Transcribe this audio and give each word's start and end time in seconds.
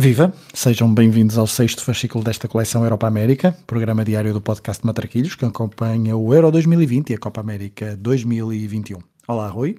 Viva! 0.00 0.32
Sejam 0.54 0.94
bem-vindos 0.94 1.36
ao 1.36 1.46
sexto 1.46 1.84
fascículo 1.84 2.24
desta 2.24 2.48
coleção 2.48 2.82
Europa 2.84 3.06
América, 3.06 3.52
programa 3.66 4.02
diário 4.02 4.32
do 4.32 4.40
podcast 4.40 4.84
Matraquilhos, 4.86 5.34
que 5.34 5.44
acompanha 5.44 6.16
o 6.16 6.32
Euro 6.32 6.50
2020 6.50 7.10
e 7.10 7.14
a 7.16 7.18
Copa 7.18 7.42
América 7.42 7.98
2021. 7.98 8.98
Olá, 9.28 9.46
Rui. 9.48 9.78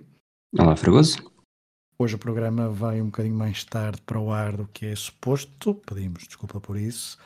Olá, 0.56 0.76
Fragoso. 0.76 1.18
Hoje 1.98 2.14
o 2.14 2.20
programa 2.20 2.70
vai 2.70 3.02
um 3.02 3.06
bocadinho 3.06 3.34
mais 3.34 3.64
tarde 3.64 4.00
para 4.06 4.20
o 4.20 4.32
ar 4.32 4.58
do 4.58 4.70
que 4.72 4.86
é 4.86 4.96
suposto, 4.96 5.74
pedimos 5.74 6.28
desculpa 6.28 6.62
por 6.62 6.78
isso. 6.78 7.18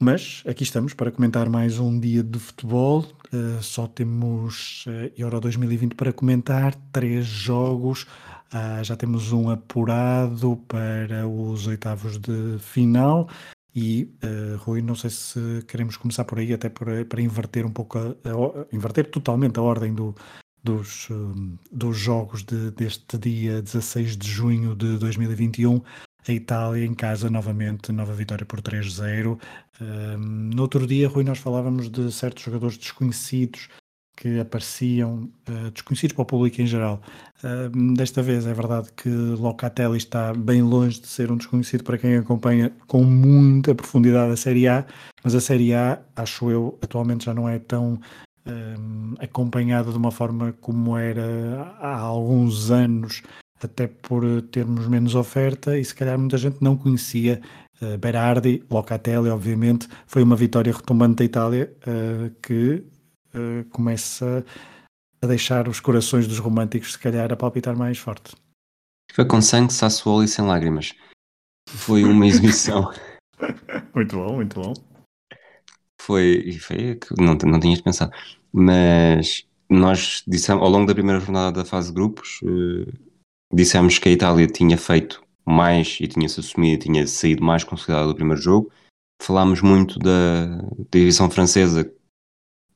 Mas 0.00 0.42
aqui 0.44 0.64
estamos 0.64 0.92
para 0.92 1.12
comentar 1.12 1.48
mais 1.48 1.78
um 1.78 2.00
dia 2.00 2.24
de 2.24 2.40
futebol. 2.40 3.06
Uh, 3.32 3.62
só 3.62 3.86
temos 3.86 4.84
uh, 4.88 5.12
Euro 5.16 5.40
2020 5.40 5.94
para 5.94 6.12
comentar, 6.12 6.74
três 6.92 7.26
jogos 7.26 8.08
Uh, 8.52 8.84
já 8.84 8.96
temos 8.96 9.32
um 9.32 9.50
apurado 9.50 10.56
para 10.68 11.26
os 11.26 11.66
oitavos 11.66 12.18
de 12.18 12.58
final. 12.60 13.28
E, 13.74 14.10
uh, 14.24 14.56
Rui, 14.58 14.80
não 14.80 14.94
sei 14.94 15.10
se 15.10 15.62
queremos 15.68 15.96
começar 15.96 16.24
por 16.24 16.38
aí, 16.38 16.52
até 16.52 16.68
para, 16.68 17.04
para 17.04 17.20
inverter 17.20 17.66
um 17.66 17.72
pouco, 17.72 17.98
a, 17.98 18.02
a, 18.02 18.74
inverter 18.74 19.10
totalmente 19.10 19.58
a 19.58 19.62
ordem 19.62 19.92
do, 19.94 20.14
dos, 20.62 21.10
um, 21.10 21.56
dos 21.70 21.98
jogos 21.98 22.42
de, 22.42 22.70
deste 22.70 23.18
dia 23.18 23.60
16 23.60 24.16
de 24.16 24.28
junho 24.28 24.74
de 24.74 24.96
2021. 24.98 25.82
A 26.26 26.32
Itália 26.32 26.84
em 26.84 26.94
casa 26.94 27.28
novamente, 27.30 27.92
nova 27.92 28.12
vitória 28.12 28.46
por 28.46 28.60
3-0. 28.60 29.38
Um, 29.80 30.18
no 30.54 30.62
outro 30.62 30.86
dia, 30.86 31.08
Rui, 31.08 31.22
nós 31.22 31.38
falávamos 31.38 31.90
de 31.90 32.10
certos 32.10 32.44
jogadores 32.44 32.78
desconhecidos 32.78 33.68
que 34.16 34.40
apareciam 34.40 35.28
uh, 35.48 35.70
desconhecidos 35.70 36.14
para 36.14 36.22
o 36.22 36.24
público 36.26 36.60
em 36.62 36.66
geral. 36.66 37.02
Uh, 37.44 37.94
desta 37.94 38.22
vez 38.22 38.46
é 38.46 38.54
verdade 38.54 38.88
que 38.96 39.10
Locatelli 39.10 39.98
está 39.98 40.32
bem 40.32 40.62
longe 40.62 41.00
de 41.00 41.06
ser 41.06 41.30
um 41.30 41.36
desconhecido 41.36 41.84
para 41.84 41.98
quem 41.98 42.16
acompanha 42.16 42.72
com 42.86 43.04
muita 43.04 43.74
profundidade 43.74 44.32
a 44.32 44.36
Série 44.36 44.66
A, 44.66 44.86
mas 45.22 45.34
a 45.34 45.40
Série 45.40 45.74
A, 45.74 46.00
acho 46.16 46.50
eu, 46.50 46.78
atualmente 46.80 47.26
já 47.26 47.34
não 47.34 47.46
é 47.46 47.58
tão 47.58 48.00
uh, 48.46 49.14
acompanhada 49.20 49.90
de 49.90 49.98
uma 49.98 50.10
forma 50.10 50.54
como 50.62 50.96
era 50.96 51.76
há 51.78 51.96
alguns 51.96 52.70
anos, 52.70 53.22
até 53.62 53.86
por 53.86 54.24
termos 54.50 54.88
menos 54.88 55.14
oferta 55.14 55.78
e 55.78 55.84
se 55.84 55.94
calhar 55.94 56.18
muita 56.18 56.38
gente 56.38 56.56
não 56.62 56.76
conhecia 56.76 57.40
Berardi, 58.00 58.62
Locatelli, 58.70 59.28
obviamente, 59.28 59.86
foi 60.06 60.22
uma 60.22 60.34
vitória 60.34 60.72
retumbante 60.72 61.16
da 61.16 61.24
Itália 61.24 61.70
que 62.42 62.82
uh, 63.36 63.64
começa 63.70 64.44
a 65.20 65.26
deixar 65.26 65.68
os 65.68 65.80
corações 65.80 66.26
dos 66.26 66.38
românticos, 66.38 66.92
se 66.92 66.98
calhar, 66.98 67.32
a 67.32 67.36
palpitar 67.36 67.76
mais 67.76 67.98
forte. 67.98 68.34
Foi 69.12 69.24
com 69.24 69.40
sangue, 69.40 69.72
Sassuolo 69.72 70.24
e 70.24 70.28
sem 70.28 70.44
lágrimas. 70.44 70.94
Foi 71.68 72.04
uma 72.04 72.26
exibição. 72.26 72.92
muito 73.94 74.16
bom, 74.16 74.34
muito 74.34 74.60
bom. 74.60 74.72
Foi, 76.00 76.52
foi 76.60 76.98
não, 77.18 77.34
não 77.34 77.60
tinhas 77.60 77.80
pensado. 77.80 78.12
Mas 78.52 79.46
nós 79.68 80.22
dissemos, 80.26 80.62
ao 80.62 80.68
longo 80.68 80.86
da 80.86 80.94
primeira 80.94 81.20
jornada 81.20 81.62
da 81.62 81.64
fase 81.64 81.88
de 81.88 81.94
grupos, 81.94 82.40
uh, 82.42 82.92
dissemos 83.52 83.98
que 83.98 84.08
a 84.08 84.12
Itália 84.12 84.46
tinha 84.46 84.76
feito 84.76 85.22
mais 85.44 85.98
e 86.00 86.08
tinha-se 86.08 86.40
assumido, 86.40 86.84
tinha 86.84 87.06
saído 87.06 87.42
mais 87.42 87.64
consolidada 87.64 88.08
do 88.08 88.14
primeiro 88.14 88.40
jogo. 88.40 88.70
Falámos 89.22 89.62
muito 89.62 89.98
da, 89.98 90.46
da 90.46 90.64
divisão 90.90 91.30
francesa, 91.30 91.90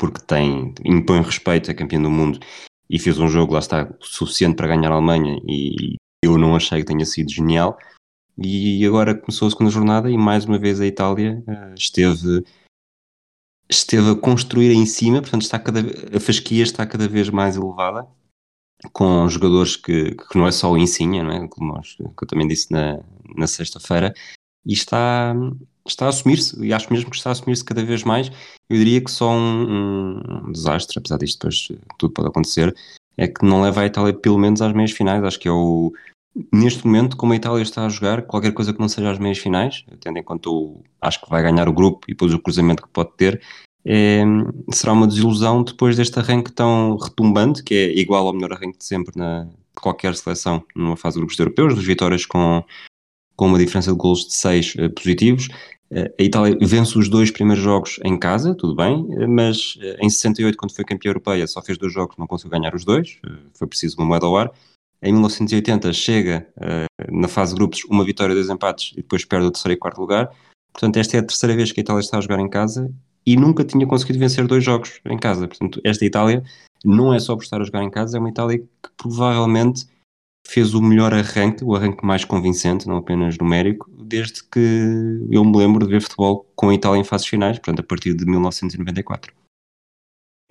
porque 0.01 0.23
tem, 0.27 0.75
impõe 0.83 1.21
respeito, 1.21 1.71
é 1.71 1.75
campeão 1.75 2.03
do 2.03 2.11
mundo 2.11 2.41
e 2.89 2.99
fez 2.99 3.19
um 3.19 3.29
jogo, 3.29 3.53
lá 3.53 3.59
está, 3.59 3.87
suficiente 4.01 4.57
para 4.57 4.69
ganhar 4.69 4.91
a 4.91 4.95
Alemanha 4.95 5.39
e 5.47 5.97
eu 6.25 6.39
não 6.39 6.57
achei 6.57 6.81
que 6.81 6.87
tenha 6.87 7.05
sido 7.05 7.31
genial. 7.31 7.79
E 8.39 8.85
agora 8.87 9.15
começou 9.15 9.47
a 9.47 9.51
segunda 9.51 9.71
jornada 9.71 10.11
e 10.11 10.17
mais 10.17 10.47
uma 10.47 10.59
vez 10.59 10.81
a 10.81 10.87
Itália 10.87 11.45
uh, 11.47 11.75
esteve 11.75 12.43
esteve 13.69 14.11
a 14.11 14.17
construir 14.17 14.73
em 14.73 14.87
cima, 14.87 15.21
portanto 15.21 15.43
está 15.43 15.59
cada, 15.59 15.81
a 15.81 16.19
fasquia 16.19 16.63
está 16.63 16.87
cada 16.87 17.07
vez 17.07 17.29
mais 17.29 17.57
elevada 17.57 18.09
com 18.95 19.29
jogadores 19.29 19.77
que, 19.77 20.15
que 20.15 20.39
não 20.39 20.47
é 20.47 20.51
só 20.51 20.73
o 20.73 20.79
Insigne, 20.79 21.23
não 21.23 21.31
é? 21.31 21.47
Como 21.47 21.75
nós, 21.75 21.95
que 21.95 22.25
eu 22.25 22.27
também 22.27 22.49
disse 22.49 22.73
na, 22.73 22.99
na 23.37 23.47
sexta-feira, 23.47 24.15
e 24.65 24.73
está, 24.73 25.35
está 25.87 26.07
a 26.07 26.09
assumir-se, 26.09 26.63
e 26.65 26.73
acho 26.73 26.93
mesmo 26.93 27.11
que 27.11 27.17
está 27.17 27.31
a 27.31 27.33
assumir-se 27.33 27.65
cada 27.65 27.85
vez 27.85 28.05
mais. 28.05 28.31
Eu 28.69 28.77
diria 28.77 29.03
que 29.03 29.11
só 29.11 29.31
um, 29.31 30.21
um, 30.47 30.53
desastre, 30.53 30.99
apesar 30.99 31.19
disto 31.19 31.39
depois 31.39 31.69
tudo 31.99 32.13
pode 32.13 32.29
acontecer, 32.29 32.75
é 33.17 33.27
que 33.27 33.45
não 33.45 33.63
leva 33.63 33.83
a 33.83 33.87
Itália 33.87 34.13
pelo 34.13 34.39
menos 34.39 34.63
às 34.63 34.73
meias 34.73 34.93
finais. 34.93 35.23
Acho 35.25 35.39
que 35.39 35.49
é 35.49 35.53
o. 35.53 35.93
Neste 36.53 36.87
momento, 36.87 37.17
como 37.17 37.33
a 37.33 37.37
Itália 37.37 37.63
está 37.63 37.85
a 37.85 37.89
jogar, 37.89 38.23
qualquer 38.23 38.53
coisa 38.53 38.73
que 38.73 38.79
não 38.79 38.89
seja 38.89 39.11
às 39.11 39.19
meias 39.19 39.39
finais, 39.39 39.85
tendo 40.01 40.19
em 40.19 40.23
conta 40.23 40.49
o. 40.49 40.83
Acho 41.01 41.21
que 41.21 41.31
vai 41.31 41.43
ganhar 41.43 41.69
o 41.69 41.73
grupo 41.73 42.07
e 42.09 42.13
depois 42.13 42.33
o 42.33 42.39
cruzamento 42.39 42.83
que 42.83 42.89
pode 42.89 43.11
ter, 43.17 43.43
é, 43.85 44.23
será 44.73 44.93
uma 44.93 45.07
desilusão 45.07 45.63
depois 45.63 45.97
deste 45.97 46.19
arranque 46.19 46.53
tão 46.53 46.97
retumbante, 46.97 47.63
que 47.63 47.75
é 47.75 47.99
igual 47.99 48.27
ao 48.27 48.33
melhor 48.33 48.53
arranque 48.53 48.79
de 48.79 48.85
sempre 48.85 49.13
na 49.17 49.49
qualquer 49.81 50.15
seleção 50.15 50.63
numa 50.75 50.97
fase 50.97 51.15
de 51.15 51.21
grupos 51.21 51.39
europeus, 51.39 51.75
duas 51.75 51.87
vitórias 51.87 52.27
com, 52.27 52.63
com 53.41 53.47
uma 53.47 53.59
diferença 53.59 53.91
de 53.91 53.97
golos 53.97 54.27
de 54.27 54.35
6 54.35 54.75
uh, 54.75 54.81
eh, 54.83 54.89
positivos. 54.91 55.49
Uh, 55.91 56.13
a 56.19 56.23
Itália 56.23 56.59
vence 56.61 56.99
os 56.99 57.09
dois 57.09 57.31
primeiros 57.31 57.65
jogos 57.65 57.99
em 58.05 58.19
casa, 58.19 58.55
tudo 58.55 58.77
bem, 58.77 58.97
uh, 58.97 59.27
mas 59.27 59.79
em 59.99 60.11
68, 60.11 60.59
quando 60.59 60.75
foi 60.75 60.85
campeã 60.85 61.09
europeia, 61.09 61.47
só 61.47 61.63
fez 61.63 61.79
dois 61.79 61.91
jogos, 61.91 62.19
não 62.19 62.27
conseguiu 62.27 62.51
ganhar 62.51 62.75
os 62.75 62.85
dois, 62.85 63.19
foi 63.55 63.67
preciso 63.67 63.97
uma 63.97 64.05
moeda 64.05 64.27
ao 64.27 64.37
ar. 64.37 64.53
Em 65.03 65.11
1980 65.13 65.91
chega 65.95 66.47
na 67.11 67.27
fase 67.27 67.55
de 67.55 67.59
grupos 67.59 67.83
uma 67.87 68.05
vitória, 68.05 68.35
dois 68.35 68.51
empates 68.51 68.93
e 68.93 68.97
depois 68.97 69.25
perde 69.25 69.47
o 69.47 69.51
terceiro 69.51 69.73
e 69.73 69.79
quarto 69.79 69.99
lugar. 69.99 70.31
Portanto, 70.75 70.99
esta 70.99 71.17
é 71.17 71.21
a 71.21 71.23
terceira 71.23 71.57
vez 71.57 71.73
que 71.73 71.81
a 71.81 71.83
Itália 71.83 72.01
está 72.01 72.19
a 72.19 72.21
jogar 72.21 72.39
em 72.39 72.51
casa 72.51 72.93
e 73.25 73.35
nunca 73.35 73.65
tinha 73.65 73.87
conseguido 73.87 74.19
vencer 74.19 74.47
dois 74.47 74.63
jogos 74.63 75.01
em 75.07 75.17
casa. 75.17 75.49
Portanto, 75.49 75.81
esta 75.83 76.05
Itália 76.05 76.45
não 76.85 77.15
é 77.15 77.19
só 77.19 77.35
por 77.35 77.45
estar 77.45 77.59
a 77.59 77.65
jogar 77.65 77.83
em 77.83 77.91
casa, 77.91 78.19
é 78.19 78.21
uma 78.21 78.29
Itália 78.29 78.59
que 78.59 78.91
provavelmente 78.99 79.87
fez 80.47 80.75
o 80.75 80.83
melhor 80.83 81.15
arranque, 81.15 81.65
o 81.65 81.75
arranque 81.75 82.05
mais 82.05 82.25
convincente, 82.25 82.87
não 82.89 82.97
apenas 82.97 83.39
numérico, 83.39 83.91
desde 84.03 84.43
que 84.45 85.27
eu 85.31 85.45
me 85.45 85.57
lembro 85.57 85.87
de 85.87 85.93
ver 85.93 86.03
futebol 86.03 86.51
com 86.57 86.69
a 86.69 86.75
Itália 86.75 87.01
em 87.01 87.05
fases 87.05 87.27
finais, 87.27 87.59
portanto, 87.59 87.81
a 87.81 87.85
partir 87.85 88.15
de 88.15 88.25
1994. 88.27 89.33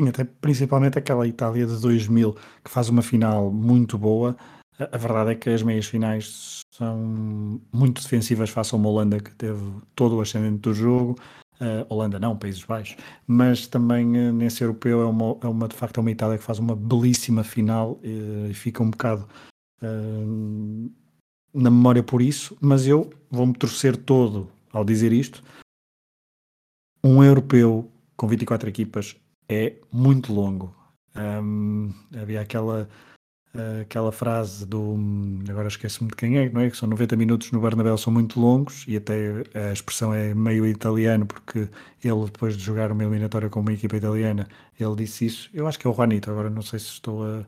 Sim, 0.02 0.08
até 0.08 0.24
principalmente 0.24 0.98
aquela 0.98 1.28
Itália 1.28 1.66
de 1.66 1.82
2000 1.82 2.34
que 2.64 2.72
faz 2.72 2.88
uma 2.88 3.02
final 3.02 3.52
muito 3.52 3.98
boa. 3.98 4.38
A, 4.80 4.98
verdade 4.98 5.32
é 5.32 5.36
que 5.36 5.50
as 5.50 5.62
meias 5.62 5.88
finais 5.88 6.62
são 6.74 7.60
muito 7.74 8.02
defensivas 8.02 8.50
face 8.50 8.74
a 8.74 8.78
uma 8.78 8.88
Holanda 8.88 9.20
que 9.20 9.36
teve 9.36 9.62
todo 9.94 10.16
o 10.16 10.22
ascendente 10.22 10.60
do 10.60 10.74
jogo. 10.74 11.18
Uh, 11.60 11.84
Holanda 11.90 12.18
não, 12.18 12.38
Países 12.38 12.64
Baixos, 12.64 12.96
mas 13.28 13.68
também 13.68 14.18
uh, 14.18 14.32
nesse 14.32 14.64
europeu 14.64 15.02
é 15.02 15.06
uma, 15.06 15.38
é 15.42 15.48
uma 15.48 15.68
de 15.68 15.76
facto 15.76 15.98
é 15.98 16.00
uma 16.00 16.12
Itália 16.12 16.38
que 16.38 16.44
faz 16.46 16.58
uma 16.58 16.74
belíssima 16.74 17.44
final 17.44 18.00
uh, 18.02 18.50
e 18.50 18.54
fica 18.54 18.82
um 18.82 18.90
bocado 18.90 19.28
na 19.82 21.70
memória 21.70 22.04
por 22.04 22.22
isso, 22.22 22.58
mas 22.62 22.86
eu 22.88 23.12
vou-me 23.30 23.54
torcer 23.54 23.98
todo 23.98 24.50
ao 24.72 24.84
dizer 24.84 25.12
isto. 25.12 25.44
Um 27.04 27.24
europeu 27.24 27.90
com 28.16 28.28
24 28.28 28.68
equipas 28.70 29.16
é 29.48 29.76
muito 29.92 30.34
longo. 30.34 30.76
Um, 31.16 31.92
havia 32.16 32.42
aquela 32.42 32.90
aquela 33.82 34.12
frase 34.12 34.66
do 34.66 34.96
agora 35.50 35.68
esqueço-me 35.68 36.10
de 36.10 36.16
quem 36.16 36.38
é, 36.38 36.50
não 36.50 36.62
é? 36.62 36.70
Que 36.70 36.78
são 36.78 36.88
90 36.88 37.16
minutos 37.16 37.52
no 37.52 37.60
Bernabéu 37.60 37.98
são 37.98 38.14
muito 38.14 38.40
longos 38.40 38.86
e 38.88 38.96
até 38.96 39.44
a 39.56 39.74
expressão 39.74 40.14
é 40.14 40.36
meio 40.36 40.68
italiano 40.68 41.26
porque 41.26 41.68
ele 42.04 42.26
depois 42.26 42.56
de 42.56 42.64
jogar 42.64 42.92
uma 42.92 43.04
eliminatória 43.04 43.50
com 43.50 43.60
uma 43.60 43.74
equipa 43.74 43.98
italiana 43.98 44.48
ele 44.80 44.96
disse 44.96 45.26
isso, 45.26 45.50
eu 45.54 45.68
acho 45.68 45.80
que 45.80 45.88
é 45.88 45.90
o 45.90 45.94
Juanito 45.94 46.30
agora 46.30 46.50
não 46.50 46.62
sei 46.62 46.78
se 46.78 46.88
estou 46.88 47.24
a, 47.26 47.46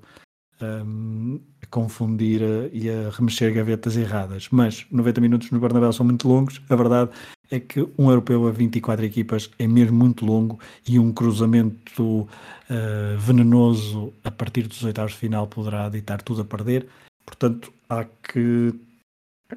a 0.65 1.65
confundir 1.67 2.41
a, 2.41 2.69
e 2.73 2.89
a 2.89 3.09
remexer 3.09 3.53
gavetas 3.53 3.95
erradas. 3.97 4.47
Mas 4.51 4.85
90 4.91 5.21
minutos 5.21 5.51
no 5.51 5.59
Bernabéu 5.59 5.91
são 5.93 6.05
muito 6.05 6.27
longos. 6.27 6.61
A 6.69 6.75
verdade 6.75 7.11
é 7.49 7.59
que 7.59 7.81
um 7.97 8.09
europeu 8.09 8.47
a 8.47 8.51
24 8.51 9.05
equipas 9.05 9.49
é 9.59 9.67
mesmo 9.67 9.97
muito 9.97 10.25
longo 10.25 10.59
e 10.87 10.97
um 10.97 11.11
cruzamento 11.11 12.21
uh, 12.21 13.17
venenoso 13.17 14.13
a 14.23 14.31
partir 14.31 14.67
dos 14.67 14.83
oitavos 14.83 15.11
de 15.11 15.17
final 15.17 15.47
poderá 15.47 15.89
deitar 15.89 16.21
tudo 16.21 16.41
a 16.41 16.45
perder. 16.45 16.87
Portanto, 17.25 17.71
há 17.89 18.05
que, 18.05 18.73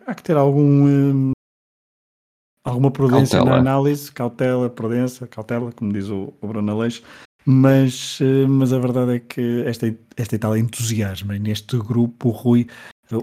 há 0.06 0.14
que 0.14 0.22
ter 0.22 0.36
algum, 0.36 0.86
um, 0.86 1.32
alguma 2.64 2.90
prudência 2.90 3.38
Cautela. 3.38 3.56
na 3.56 3.60
análise, 3.60 4.10
cautela, 4.10 4.68
prudência, 4.68 5.26
cautela, 5.26 5.72
como 5.72 5.92
diz 5.92 6.08
o, 6.08 6.34
o 6.40 6.48
Bruno 6.48 6.72
Aleixo, 6.72 7.02
mas, 7.46 8.18
eh, 8.20 8.46
mas 8.46 8.72
a 8.72 8.78
verdade 8.78 9.16
é 9.16 9.18
que 9.20 9.62
esta, 9.66 9.94
esta 10.16 10.36
Itália 10.36 10.60
entusiasma 10.60 11.36
e 11.36 11.38
neste 11.38 11.76
grupo 11.78 12.28
o 12.28 12.32
Rui, 12.32 12.66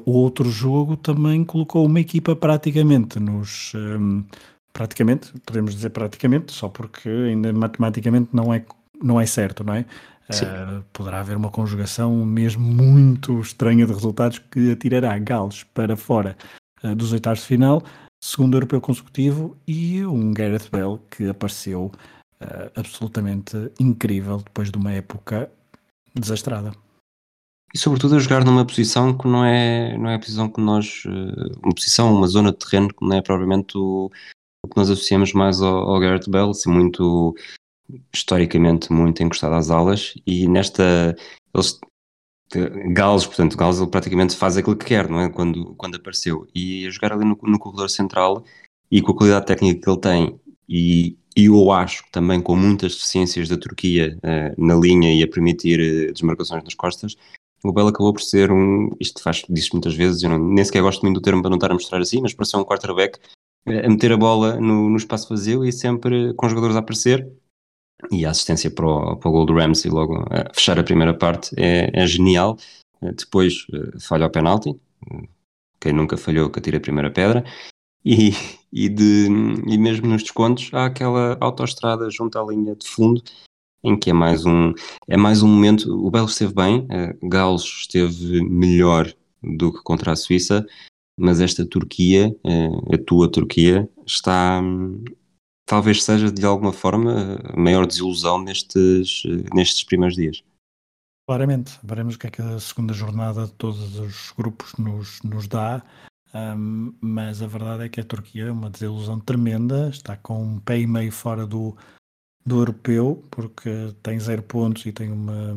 o 0.05 0.11
outro 0.11 0.49
jogo 0.49 0.95
também 0.95 1.43
colocou 1.43 1.85
uma 1.85 1.99
equipa 1.99 2.35
praticamente 2.35 3.19
nos 3.19 3.73
ehm, 3.75 4.23
praticamente, 4.71 5.33
podemos 5.45 5.75
dizer 5.75 5.89
praticamente, 5.89 6.51
só 6.51 6.69
porque 6.69 7.09
ainda 7.09 7.51
matematicamente 7.51 8.29
não 8.33 8.53
é, 8.53 8.63
não 9.01 9.19
é 9.19 9.25
certo, 9.25 9.63
não 9.63 9.73
é? 9.73 9.85
Eh, 10.29 10.81
poderá 10.93 11.19
haver 11.19 11.35
uma 11.35 11.49
conjugação 11.49 12.25
mesmo 12.25 12.63
muito 12.63 13.39
estranha 13.41 13.85
de 13.85 13.93
resultados 13.93 14.39
que 14.39 14.71
atirará 14.71 15.17
Gales 15.19 15.63
para 15.63 15.97
fora 15.97 16.37
eh, 16.83 16.95
dos 16.95 17.11
oitavos 17.11 17.41
de 17.41 17.47
final, 17.47 17.83
segundo 18.23 18.55
europeu 18.55 18.79
consecutivo 18.79 19.57
e 19.67 20.05
um 20.05 20.31
Gareth 20.31 20.69
Bale 20.71 20.99
que 21.09 21.27
apareceu 21.27 21.91
eh, 22.41 22.71
absolutamente 22.75 23.55
incrível 23.79 24.37
depois 24.37 24.71
de 24.71 24.77
uma 24.77 24.91
época 24.91 25.51
desastrada. 26.15 26.71
E 27.73 27.77
sobretudo 27.77 28.15
a 28.15 28.19
jogar 28.19 28.43
numa 28.43 28.65
posição 28.65 29.17
que 29.17 29.27
não 29.27 29.45
é, 29.45 29.97
não 29.97 30.09
é 30.09 30.15
a 30.15 30.19
posição 30.19 30.49
que 30.49 30.59
nós. 30.59 31.03
eh, 31.05 31.59
Uma 31.63 31.73
posição, 31.73 32.13
uma 32.13 32.27
zona 32.27 32.51
de 32.51 32.57
terreno 32.57 32.89
que 32.89 33.05
não 33.05 33.15
é 33.15 33.21
propriamente 33.21 33.77
o, 33.77 34.11
o 34.65 34.67
que 34.67 34.75
nós 34.75 34.89
associamos 34.89 35.33
mais 35.33 35.61
ao, 35.61 35.89
ao 35.89 35.99
Gareth 35.99 36.29
Bale, 36.29 36.49
assim, 36.49 36.69
muito 36.71 37.35
historicamente 38.13 38.91
muito 38.91 39.21
encostado 39.21 39.53
às 39.53 39.69
alas 39.69 40.13
e 40.25 40.47
nesta 40.47 41.15
eles 41.53 41.77
Gales, 42.93 43.25
portanto, 43.25 43.57
Gales 43.57 43.79
ele 43.79 43.89
praticamente 43.89 44.35
faz 44.35 44.57
aquilo 44.57 44.75
que 44.75 44.85
quer, 44.85 45.09
não 45.09 45.21
é? 45.21 45.29
Quando, 45.29 45.73
quando 45.75 45.95
apareceu. 45.95 46.47
E 46.53 46.85
a 46.85 46.89
jogar 46.89 47.13
ali 47.13 47.23
no, 47.23 47.37
no 47.41 47.59
corredor 47.59 47.89
central 47.89 48.43
e 48.89 49.01
com 49.01 49.11
a 49.13 49.15
qualidade 49.15 49.45
técnica 49.45 49.81
que 49.81 49.89
ele 49.89 49.99
tem, 49.99 50.39
e, 50.67 51.17
e 51.35 51.45
eu 51.45 51.71
acho 51.71 52.03
que 52.03 52.11
também 52.11 52.41
com 52.41 52.55
muitas 52.55 52.93
deficiências 52.93 53.47
da 53.47 53.57
Turquia 53.57 54.17
eh, 54.21 54.53
na 54.57 54.75
linha 54.75 55.13
e 55.13 55.23
a 55.23 55.27
permitir 55.27 55.79
eh, 55.79 56.11
desmarcações 56.11 56.63
nas 56.63 56.73
costas, 56.73 57.15
o 57.63 57.71
Bell 57.71 57.87
acabou 57.87 58.13
por 58.13 58.21
ser 58.21 58.51
um. 58.51 58.89
Isto 58.99 59.21
faz, 59.21 59.43
diz 59.49 59.69
muitas 59.71 59.93
vezes, 59.93 60.23
eu 60.23 60.29
não, 60.29 60.39
nem 60.39 60.63
sequer 60.65 60.81
gosto 60.81 61.01
muito 61.03 61.19
do 61.19 61.21
termo 61.21 61.41
para 61.41 61.49
não 61.49 61.57
estar 61.57 61.71
a 61.71 61.73
mostrar 61.73 61.99
assim, 61.99 62.21
mas 62.21 62.33
para 62.33 62.45
ser 62.45 62.57
um 62.57 62.65
quarterback 62.65 63.19
eh, 63.65 63.85
a 63.85 63.89
meter 63.89 64.11
a 64.11 64.17
bola 64.17 64.59
no, 64.59 64.89
no 64.89 64.97
espaço 64.97 65.29
vazio 65.29 65.63
e 65.63 65.71
sempre 65.71 66.33
com 66.33 66.45
os 66.45 66.51
jogadores 66.51 66.75
a 66.75 66.79
aparecer. 66.79 67.31
E 68.11 68.25
a 68.25 68.31
assistência 68.31 68.69
para 68.69 68.85
o, 68.85 69.15
para 69.15 69.29
o 69.29 69.31
gol 69.31 69.45
do 69.45 69.53
Ramsey 69.53 69.89
logo 69.91 70.25
a 70.29 70.53
fechar 70.53 70.79
a 70.79 70.83
primeira 70.83 71.13
parte 71.13 71.53
é, 71.57 71.91
é 71.93 72.07
genial. 72.07 72.57
Depois 72.99 73.65
falha 73.99 74.27
o 74.27 74.29
penalti. 74.29 74.75
Quem 75.79 75.93
nunca 75.93 76.17
falhou 76.17 76.49
que 76.49 76.59
atira 76.59 76.77
a 76.77 76.81
primeira 76.81 77.11
pedra. 77.11 77.43
E, 78.03 78.31
e, 78.73 78.89
de, 78.89 79.27
e 79.67 79.77
mesmo 79.77 80.07
nos 80.07 80.23
descontos 80.23 80.69
há 80.73 80.85
aquela 80.85 81.37
autoestrada 81.39 82.09
junto 82.09 82.37
à 82.39 82.43
linha 82.43 82.75
de 82.75 82.87
fundo 82.87 83.21
em 83.83 83.97
que 83.97 84.09
é 84.09 84.13
mais 84.13 84.45
um 84.45 84.73
é 85.07 85.17
mais 85.17 85.41
um 85.43 85.47
momento. 85.47 85.91
O 86.05 86.09
Belo 86.09 86.27
esteve 86.27 86.53
bem 86.53 86.87
eh, 86.89 87.15
Gales 87.23 87.63
esteve 87.63 88.41
melhor 88.43 89.11
do 89.41 89.71
que 89.71 89.81
contra 89.83 90.11
a 90.11 90.15
Suíça 90.15 90.65
mas 91.17 91.39
esta 91.39 91.65
Turquia 91.65 92.35
eh, 92.45 92.95
a 92.95 92.97
tua 92.97 93.29
Turquia 93.29 93.89
está 94.05 94.61
talvez 95.65 96.03
seja 96.03 96.31
de 96.31 96.45
alguma 96.45 96.73
forma 96.73 97.39
a 97.43 97.57
maior 97.57 97.85
desilusão 97.85 98.41
nestes 98.41 99.23
eh, 99.25 99.49
nestes 99.53 99.83
primeiros 99.83 100.15
dias. 100.15 100.43
Claramente, 101.27 101.79
veremos 101.83 102.15
o 102.15 102.19
que 102.19 102.27
é 102.27 102.31
que 102.31 102.41
a 102.41 102.59
segunda 102.59 102.93
jornada 102.93 103.45
de 103.45 103.53
todos 103.53 103.97
os 103.99 104.33
grupos 104.35 104.73
nos, 104.77 105.21
nos 105.21 105.47
dá, 105.47 105.81
ahm, 106.33 106.93
mas 107.01 107.41
a 107.41 107.47
verdade 107.47 107.83
é 107.85 107.89
que 107.89 107.99
a 107.99 108.03
Turquia 108.03 108.45
é 108.45 108.51
uma 108.51 108.69
desilusão 108.69 109.19
tremenda, 109.19 109.89
está 109.89 110.15
com 110.17 110.41
um 110.43 110.59
pé 110.59 110.79
e 110.79 110.87
meio 110.87 111.11
fora 111.11 111.45
do, 111.45 111.75
do 112.45 112.59
europeu, 112.59 113.23
porque 113.31 113.93
tem 114.03 114.19
zero 114.19 114.43
pontos 114.43 114.85
e 114.85 114.91
tem 114.91 115.11
uma, 115.11 115.53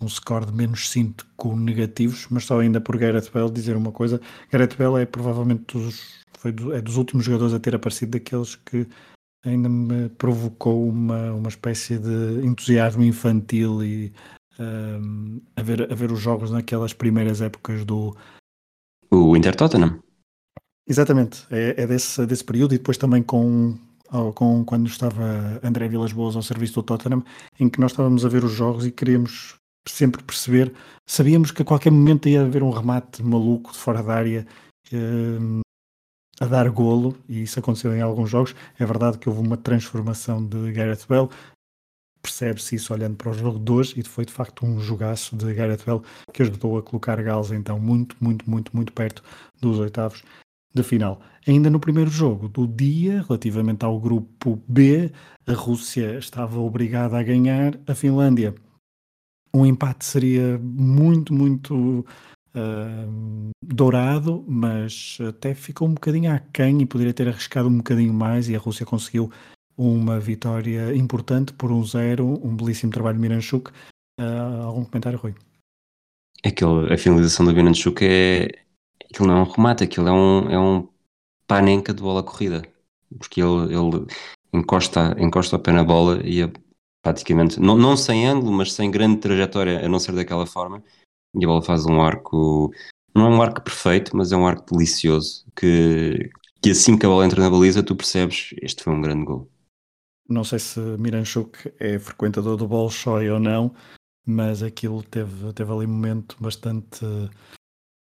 um 0.00 0.08
score 0.08 0.46
de 0.46 0.52
menos 0.52 0.88
5 0.90 1.56
negativos, 1.56 2.26
mas 2.30 2.44
só 2.44 2.60
ainda 2.60 2.80
por 2.80 2.96
Gareth 2.96 3.30
Bale 3.32 3.50
dizer 3.50 3.76
uma 3.76 3.92
coisa, 3.92 4.20
Gareth 4.50 4.76
Bale 4.78 5.02
é 5.02 5.06
provavelmente 5.06 5.64
dos, 5.78 6.20
foi 6.38 6.52
do- 6.52 6.72
é 6.72 6.80
dos 6.80 6.96
últimos 6.96 7.24
jogadores 7.24 7.54
a 7.54 7.60
ter 7.60 7.74
aparecido 7.74 8.12
daqueles 8.12 8.56
que 8.56 8.86
ainda 9.44 9.68
me 9.68 10.08
provocou 10.10 10.88
uma, 10.88 11.32
uma 11.32 11.48
espécie 11.48 11.98
de 11.98 12.46
entusiasmo 12.46 13.02
infantil 13.02 13.82
e 13.82 14.12
um, 14.58 15.40
a, 15.56 15.62
ver, 15.62 15.90
a 15.90 15.94
ver 15.94 16.12
os 16.12 16.20
jogos 16.20 16.50
naquelas 16.50 16.92
primeiras 16.92 17.40
épocas 17.40 17.84
do. 17.84 18.14
O 19.10 19.36
Inter 19.36 19.54
Tottenham. 19.54 19.98
Exatamente, 20.86 21.46
é, 21.50 21.82
é 21.82 21.86
desse, 21.86 22.24
desse 22.26 22.44
período 22.44 22.74
e 22.74 22.78
depois 22.78 22.96
também 22.96 23.22
com, 23.22 23.78
com 24.34 24.64
quando 24.64 24.86
estava 24.88 25.60
André 25.62 25.88
Vilas 25.88 26.12
Boas 26.12 26.34
ao 26.36 26.42
serviço 26.42 26.74
do 26.74 26.82
Tottenham, 26.82 27.22
em 27.58 27.68
que 27.68 27.80
nós 27.80 27.92
estávamos 27.92 28.24
a 28.24 28.28
ver 28.28 28.44
os 28.44 28.52
jogos 28.52 28.86
e 28.86 28.90
queríamos 28.90 29.54
sempre 29.88 30.22
perceber, 30.22 30.72
sabíamos 31.06 31.50
que 31.50 31.62
a 31.62 31.64
qualquer 31.64 31.90
momento 31.90 32.28
ia 32.28 32.42
haver 32.42 32.62
um 32.62 32.70
remate 32.70 33.22
maluco 33.22 33.72
de 33.72 33.78
fora 33.78 34.02
da 34.02 34.14
área 34.14 34.46
um, 34.92 35.60
a 36.40 36.46
dar 36.46 36.68
golo, 36.70 37.16
e 37.28 37.42
isso 37.42 37.58
aconteceu 37.58 37.94
em 37.94 38.00
alguns 38.00 38.30
jogos. 38.30 38.54
É 38.78 38.84
verdade 38.84 39.18
que 39.18 39.28
houve 39.28 39.40
uma 39.40 39.56
transformação 39.56 40.44
de 40.44 40.72
Gareth 40.72 41.06
Bale, 41.08 41.28
percebe-se 42.22 42.76
isso 42.76 42.92
olhando 42.92 43.16
para 43.16 43.30
o 43.30 43.34
jogo 43.34 43.58
de 43.58 43.72
hoje 43.72 43.94
e 43.96 44.02
foi 44.02 44.24
de 44.24 44.32
facto 44.32 44.64
um 44.64 44.80
jogaço 44.80 45.36
de 45.36 45.52
Gareth 45.54 45.84
Bale 45.86 46.02
que 46.32 46.42
ajudou 46.42 46.78
a 46.78 46.82
colocar 46.82 47.22
Gales 47.22 47.50
então 47.50 47.78
muito, 47.78 48.16
muito, 48.20 48.48
muito, 48.48 48.74
muito 48.74 48.92
perto 48.92 49.22
dos 49.60 49.78
oitavos 49.78 50.22
de 50.74 50.82
final. 50.82 51.20
Ainda 51.46 51.70
no 51.70 51.80
primeiro 51.80 52.10
jogo 52.10 52.48
do 52.48 52.66
dia, 52.66 53.22
relativamente 53.22 53.84
ao 53.84 53.98
grupo 53.98 54.62
B, 54.68 55.10
a 55.46 55.52
Rússia 55.52 56.18
estava 56.18 56.60
obrigada 56.60 57.18
a 57.18 57.22
ganhar 57.22 57.78
a 57.86 57.94
Finlândia. 57.94 58.54
Um 59.52 59.66
empate 59.66 60.04
seria 60.04 60.58
muito, 60.58 61.34
muito 61.34 62.06
ah, 62.54 63.06
dourado, 63.64 64.44
mas 64.46 65.18
até 65.28 65.54
ficou 65.54 65.88
um 65.88 65.94
bocadinho 65.94 66.32
aquém 66.32 66.82
e 66.82 66.86
poderia 66.86 67.14
ter 67.14 67.28
arriscado 67.28 67.68
um 67.68 67.78
bocadinho 67.78 68.12
mais 68.12 68.48
e 68.48 68.56
a 68.56 68.58
Rússia 68.58 68.84
conseguiu 68.84 69.30
uma 69.82 70.20
vitória 70.20 70.94
importante 70.94 71.52
por 71.52 71.72
um 71.72 71.84
zero, 71.84 72.26
um 72.44 72.54
belíssimo 72.54 72.92
trabalho 72.92 73.16
de 73.16 73.22
Miranchuk. 73.22 73.70
Ah, 74.18 74.64
algum 74.64 74.84
comentário, 74.84 75.18
Rui? 75.18 75.34
Aquele, 76.44 76.92
a 76.92 76.98
finalização 76.98 77.46
do 77.46 77.52
Bianchuk 77.52 78.04
é 78.04 78.48
aquilo 79.04 79.28
não 79.28 79.38
é 79.38 79.40
um 79.42 79.50
remate, 79.50 79.84
aquilo 79.84 80.08
é 80.08 80.12
um, 80.12 80.50
é 80.50 80.58
um 80.58 80.88
panenca 81.46 81.92
de 81.92 82.02
bola 82.02 82.22
corrida 82.22 82.62
porque 83.18 83.40
ele, 83.40 83.74
ele 83.74 84.06
encosta, 84.52 85.16
encosta 85.18 85.56
o 85.56 85.58
pé 85.58 85.72
na 85.72 85.84
bola 85.84 86.20
e 86.24 86.42
é 86.42 86.52
praticamente, 87.02 87.58
não, 87.58 87.76
não 87.76 87.96
sem 87.96 88.26
ângulo, 88.26 88.52
mas 88.52 88.72
sem 88.72 88.90
grande 88.90 89.20
trajetória, 89.20 89.84
a 89.84 89.88
não 89.88 89.98
ser 89.98 90.12
daquela 90.12 90.46
forma, 90.46 90.82
e 91.34 91.44
a 91.44 91.48
bola 91.48 91.62
faz 91.62 91.86
um 91.86 92.00
arco, 92.00 92.72
não 93.14 93.26
é 93.26 93.28
um 93.30 93.42
arco 93.42 93.62
perfeito, 93.62 94.16
mas 94.16 94.32
é 94.32 94.36
um 94.36 94.46
arco 94.46 94.74
delicioso, 94.74 95.46
que, 95.56 96.30
que 96.62 96.70
assim 96.70 96.98
que 96.98 97.06
a 97.06 97.08
bola 97.08 97.24
entra 97.24 97.42
na 97.42 97.50
baliza, 97.50 97.82
tu 97.82 97.96
percebes, 97.96 98.54
este 98.60 98.82
foi 98.82 98.92
um 98.92 99.00
grande 99.00 99.24
gol. 99.24 99.50
Não 100.30 100.44
sei 100.44 100.60
se 100.60 100.78
Miranchuk 100.78 101.72
é 101.80 101.98
frequentador 101.98 102.56
do 102.56 102.68
Bolshoi 102.68 103.28
ou 103.28 103.40
não, 103.40 103.74
mas 104.24 104.62
aquilo 104.62 105.02
teve, 105.02 105.52
teve 105.52 105.72
ali 105.72 105.86
um 105.86 105.90
momento 105.90 106.36
bastante, 106.38 107.04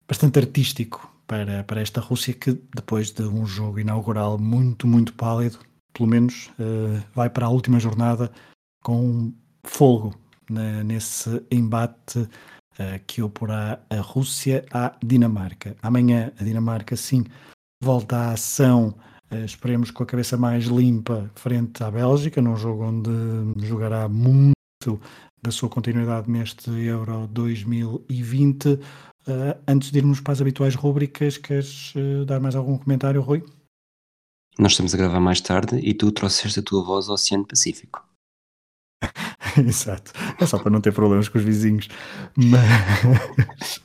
bastante 0.08 0.40
artístico 0.40 1.14
para, 1.28 1.66
para 1.66 1.82
esta 1.82 2.00
Rússia 2.00 2.34
que 2.34 2.54
depois 2.74 3.12
de 3.12 3.24
um 3.24 3.46
jogo 3.46 3.80
inaugural 3.80 4.38
muito, 4.38 4.88
muito 4.88 5.14
pálido, 5.14 5.60
pelo 5.92 6.08
menos 6.08 6.50
eh, 6.58 7.04
vai 7.14 7.30
para 7.30 7.48
a 7.48 7.50
última 7.50 7.78
jornada 7.78 8.32
com 8.82 9.34
fogo 9.66 10.16
né, 10.50 10.82
nesse 10.82 11.46
embate 11.52 12.28
eh, 12.78 13.00
que 13.06 13.22
oporá 13.22 13.80
a 13.90 14.00
Rússia 14.00 14.66
à 14.72 14.96
Dinamarca. 15.04 15.76
Amanhã 15.82 16.32
a 16.40 16.44
Dinamarca 16.44 16.96
sim 16.96 17.26
volta 17.82 18.16
à 18.16 18.32
ação, 18.32 18.96
esperemos 19.46 19.92
com 19.92 20.04
a 20.04 20.06
cabeça 20.06 20.38
mais 20.38 20.66
limpa 20.66 21.30
frente 21.36 21.84
à 21.84 21.92
Bélgica, 21.92 22.42
num 22.42 22.56
jogo 22.56 22.84
onde 22.84 23.10
jogará 23.66 24.08
muito 24.08 24.54
da 25.42 25.52
sua 25.52 25.70
continuidade 25.70 26.30
neste 26.30 26.70
Euro 26.70 27.28
2020. 27.28 28.68
Uh, 28.70 28.80
antes 29.68 29.92
de 29.92 29.98
irmos 29.98 30.20
para 30.20 30.34
as 30.34 30.42
habituais 30.42 30.76
rúbricas, 30.76 31.38
queres 31.38 31.94
uh, 31.96 32.26
dar 32.26 32.40
mais 32.40 32.56
algum 32.56 32.78
comentário, 32.78 33.22
Rui? 33.22 33.44
Nós 34.58 34.74
estamos 34.74 34.94
a 34.94 34.98
gravar 34.98 35.20
mais 35.20 35.42
tarde 35.42 35.80
e 35.80 35.94
tu 35.94 36.12
trouxeste 36.12 36.60
a 36.60 36.64
tua 36.64 36.84
voz 36.84 37.08
ao 37.08 37.16
Oceano 37.16 37.46
Pacífico. 37.46 38.06
Exato. 39.58 40.12
É 40.40 40.46
só 40.46 40.60
para 40.60 40.72
não 40.72 40.82
ter 40.82 40.94
problemas 40.94 41.28
com 41.28 41.38
os 41.38 41.44
vizinhos. 41.44 41.88
Mas, 42.36 43.82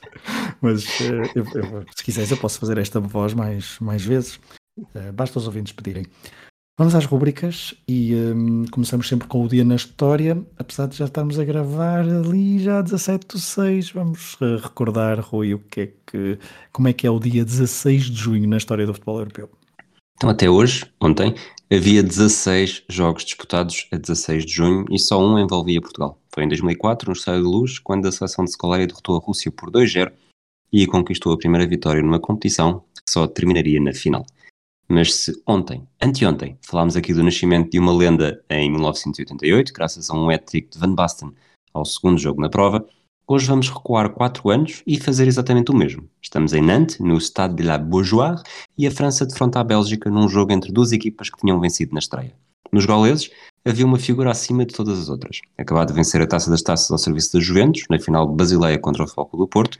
mas 0.61 1.01
eu, 1.01 1.23
eu, 1.35 1.85
se 1.95 2.03
quiseres, 2.03 2.31
eu 2.31 2.37
posso 2.37 2.59
fazer 2.59 2.77
esta 2.77 2.99
voz 2.99 3.33
mais, 3.33 3.79
mais 3.79 4.03
vezes. 4.03 4.39
Basta 5.13 5.39
os 5.39 5.47
ouvintes 5.47 5.73
pedirem. 5.73 6.05
Vamos 6.79 6.95
às 6.95 7.03
rubricas 7.03 7.73
e 7.85 8.15
um, 8.15 8.63
começamos 8.71 9.09
sempre 9.09 9.27
com 9.27 9.43
o 9.43 9.49
dia 9.49 9.65
na 9.65 9.75
história. 9.75 10.41
Apesar 10.57 10.87
de 10.87 10.95
já 10.95 11.03
estarmos 11.03 11.37
a 11.37 11.43
gravar 11.43 11.99
ali 11.99 12.57
já 12.57 12.81
17 12.81 13.35
de 13.35 13.41
6, 13.41 13.91
vamos 13.91 14.35
uh, 14.35 14.55
recordar, 14.63 15.19
Rui, 15.19 15.53
o 15.53 15.59
que 15.59 15.81
é 15.81 15.87
que, 16.07 16.39
como 16.71 16.87
é 16.87 16.93
que 16.93 17.05
é 17.05 17.11
o 17.11 17.19
dia 17.19 17.43
16 17.43 18.05
de 18.05 18.15
junho 18.15 18.47
na 18.47 18.55
história 18.55 18.85
do 18.85 18.93
futebol 18.93 19.19
europeu. 19.19 19.49
Então, 20.15 20.29
até 20.29 20.49
hoje, 20.49 20.85
ontem, 21.01 21.35
havia 21.69 22.01
16 22.01 22.83
jogos 22.87 23.25
disputados 23.25 23.85
a 23.91 23.97
16 23.97 24.45
de 24.45 24.53
junho 24.53 24.85
e 24.89 24.97
só 24.97 25.21
um 25.21 25.37
envolvia 25.37 25.81
Portugal. 25.81 26.17
Foi 26.33 26.45
em 26.45 26.47
2004, 26.47 27.09
no 27.09 27.13
Estádio 27.13 27.43
de 27.43 27.47
Luz, 27.49 27.77
quando 27.77 28.07
a 28.07 28.11
seleção 28.13 28.45
de 28.45 28.51
Scolari 28.51 28.87
derrotou 28.87 29.17
a 29.17 29.19
Rússia 29.19 29.51
por 29.51 29.69
2-0 29.69 30.13
e 30.71 30.87
conquistou 30.87 31.33
a 31.33 31.37
primeira 31.37 31.67
vitória 31.67 32.01
numa 32.01 32.21
competição 32.21 32.85
que 33.05 33.11
só 33.11 33.27
terminaria 33.27 33.81
na 33.81 33.93
final. 33.93 34.25
Mas 34.91 35.13
se 35.13 35.39
ontem, 35.45 35.87
anteontem, 36.01 36.57
falámos 36.63 36.95
aqui 36.95 37.13
do 37.13 37.23
nascimento 37.23 37.69
de 37.69 37.77
uma 37.77 37.93
lenda 37.93 38.43
em 38.49 38.71
1988, 38.71 39.71
graças 39.71 40.09
a 40.09 40.15
um 40.15 40.31
hat-trick 40.31 40.71
de 40.71 40.79
Van 40.79 40.95
Basten 40.95 41.31
ao 41.71 41.85
segundo 41.85 42.17
jogo 42.17 42.41
na 42.41 42.49
prova, 42.49 42.83
hoje 43.27 43.45
vamos 43.45 43.69
recuar 43.69 44.09
4 44.09 44.49
anos 44.49 44.81
e 44.87 44.99
fazer 44.99 45.27
exatamente 45.27 45.69
o 45.69 45.75
mesmo. 45.75 46.09
Estamos 46.19 46.53
em 46.53 46.61
Nantes, 46.63 46.97
no 46.97 47.21
Stade 47.21 47.53
de 47.53 47.61
la 47.61 47.77
Beaujoire, 47.77 48.41
e 48.75 48.87
a 48.87 48.91
França 48.91 49.27
defronta 49.27 49.59
a 49.59 49.63
Bélgica 49.63 50.09
num 50.09 50.27
jogo 50.27 50.51
entre 50.51 50.71
duas 50.71 50.91
equipas 50.91 51.29
que 51.29 51.39
tinham 51.39 51.59
vencido 51.59 51.93
na 51.93 51.99
estreia. 51.99 52.33
Nos 52.71 52.87
gauleses, 52.87 53.29
havia 53.63 53.85
uma 53.85 53.99
figura 53.99 54.31
acima 54.31 54.65
de 54.65 54.73
todas 54.73 54.97
as 54.97 55.07
outras. 55.07 55.39
Acabado 55.55 55.89
de 55.89 55.93
vencer 55.93 56.19
a 56.19 56.25
Taça 56.25 56.49
das 56.49 56.63
Taças 56.63 56.89
ao 56.89 56.97
serviço 56.97 57.33
da 57.33 57.39
Juventus, 57.39 57.83
na 57.91 57.99
final 57.99 58.27
de 58.27 58.35
Basileia 58.35 58.79
contra 58.79 59.03
o 59.03 59.07
Foco 59.07 59.37
do 59.37 59.47
Porto, 59.47 59.77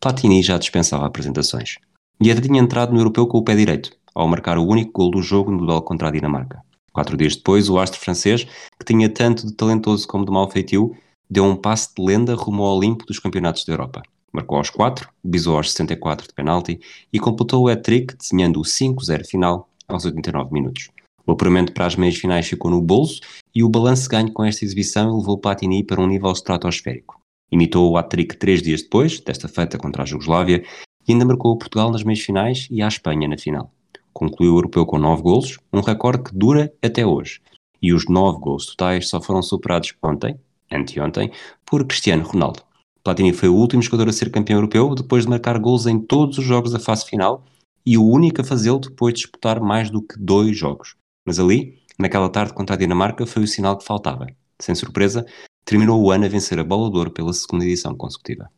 Platini 0.00 0.40
já 0.40 0.56
dispensava 0.56 1.04
apresentações. 1.04 1.78
E 2.20 2.30
até 2.30 2.40
tinha 2.40 2.60
entrado 2.60 2.92
no 2.92 3.00
europeu 3.00 3.26
com 3.26 3.38
o 3.38 3.42
pé 3.42 3.56
direito, 3.56 3.90
ao 4.14 4.28
marcar 4.28 4.58
o 4.58 4.66
único 4.66 4.92
gol 4.92 5.10
do 5.10 5.22
jogo 5.22 5.50
no 5.50 5.58
duelo 5.58 5.82
contra 5.82 6.08
a 6.08 6.10
Dinamarca. 6.10 6.62
Quatro 6.92 7.16
dias 7.16 7.36
depois, 7.36 7.68
o 7.68 7.78
astro 7.78 8.00
francês, 8.00 8.44
que 8.44 8.84
tinha 8.84 9.08
tanto 9.08 9.46
de 9.46 9.54
talentoso 9.54 10.06
como 10.06 10.24
de 10.26 10.30
mau 10.30 10.50
feitio, 10.50 10.94
deu 11.28 11.44
um 11.44 11.56
passe 11.56 11.94
de 11.96 12.04
lenda 12.04 12.34
rumo 12.34 12.62
ao 12.62 12.76
Olimpo 12.76 13.06
dos 13.06 13.18
campeonatos 13.18 13.64
da 13.64 13.72
Europa. 13.72 14.02
Marcou 14.32 14.58
aos 14.58 14.70
4, 14.70 15.08
bisou 15.24 15.56
aos 15.56 15.70
64 15.72 16.26
de 16.26 16.34
penalti 16.34 16.80
e 17.12 17.18
completou 17.18 17.64
o 17.64 17.68
hat-trick 17.68 18.16
desenhando 18.16 18.60
o 18.60 18.64
5-0 18.64 19.26
final 19.26 19.68
aos 19.88 20.04
89 20.04 20.52
minutos. 20.52 20.90
O 21.26 21.32
apuramento 21.32 21.72
para 21.72 21.86
as 21.86 21.96
meias 21.96 22.16
finais 22.16 22.46
ficou 22.46 22.70
no 22.70 22.80
bolso 22.80 23.20
e 23.54 23.62
o 23.62 23.68
balanço 23.68 24.08
ganho 24.08 24.32
com 24.32 24.44
esta 24.44 24.64
exibição 24.64 25.16
levou 25.16 25.38
Platini 25.38 25.84
para 25.84 26.00
um 26.00 26.06
nível 26.06 26.32
estratosférico. 26.32 27.20
Imitou 27.50 27.90
o 27.90 27.96
hat-trick 27.96 28.36
três 28.36 28.62
dias 28.62 28.82
depois, 28.82 29.20
desta 29.20 29.46
feita 29.46 29.78
contra 29.78 30.02
a 30.02 30.06
Jugoslávia, 30.06 30.64
e 31.06 31.12
ainda 31.12 31.24
marcou 31.24 31.56
Portugal 31.56 31.90
nas 31.90 32.02
meias 32.02 32.20
finais 32.20 32.66
e 32.70 32.82
a 32.82 32.88
Espanha 32.88 33.28
na 33.28 33.36
final. 33.36 33.70
Concluiu 34.12 34.54
o 34.54 34.58
europeu 34.58 34.84
com 34.84 34.98
9 34.98 35.22
golos, 35.22 35.58
um 35.72 35.80
recorde 35.80 36.24
que 36.24 36.36
dura 36.36 36.72
até 36.82 37.06
hoje. 37.06 37.40
E 37.80 37.92
os 37.92 38.06
9 38.08 38.38
gols 38.38 38.66
totais 38.66 39.08
só 39.08 39.20
foram 39.20 39.42
superados 39.42 39.94
ontem, 40.02 40.38
anteontem, 40.70 41.30
por 41.64 41.84
Cristiano 41.86 42.24
Ronaldo. 42.24 42.62
Platini 43.02 43.32
foi 43.32 43.48
o 43.48 43.56
último 43.56 43.82
jogador 43.82 44.08
a 44.08 44.12
ser 44.12 44.30
campeão 44.30 44.58
europeu 44.58 44.94
depois 44.94 45.24
de 45.24 45.30
marcar 45.30 45.58
gols 45.58 45.86
em 45.86 45.98
todos 45.98 46.38
os 46.38 46.44
jogos 46.44 46.70
da 46.70 46.78
fase 46.78 47.04
final 47.04 47.44
e 47.84 47.98
o 47.98 48.06
único 48.06 48.40
a 48.40 48.44
fazê-lo 48.44 48.78
depois 48.78 49.14
de 49.14 49.20
disputar 49.22 49.60
mais 49.60 49.90
do 49.90 50.00
que 50.00 50.16
dois 50.18 50.56
jogos. 50.56 50.94
Mas 51.26 51.40
ali, 51.40 51.82
naquela 51.98 52.28
tarde 52.28 52.54
contra 52.54 52.76
a 52.76 52.78
Dinamarca, 52.78 53.26
foi 53.26 53.42
o 53.42 53.48
sinal 53.48 53.76
que 53.76 53.84
faltava. 53.84 54.26
Sem 54.60 54.74
surpresa, 54.74 55.26
terminou 55.64 56.00
o 56.00 56.12
ano 56.12 56.26
a 56.26 56.28
vencer 56.28 56.58
a 56.60 56.64
Bola 56.64 56.90
de 56.90 56.96
Ouro 56.96 57.10
pela 57.10 57.32
segunda 57.32 57.64
edição 57.64 57.96
consecutiva. 57.96 58.48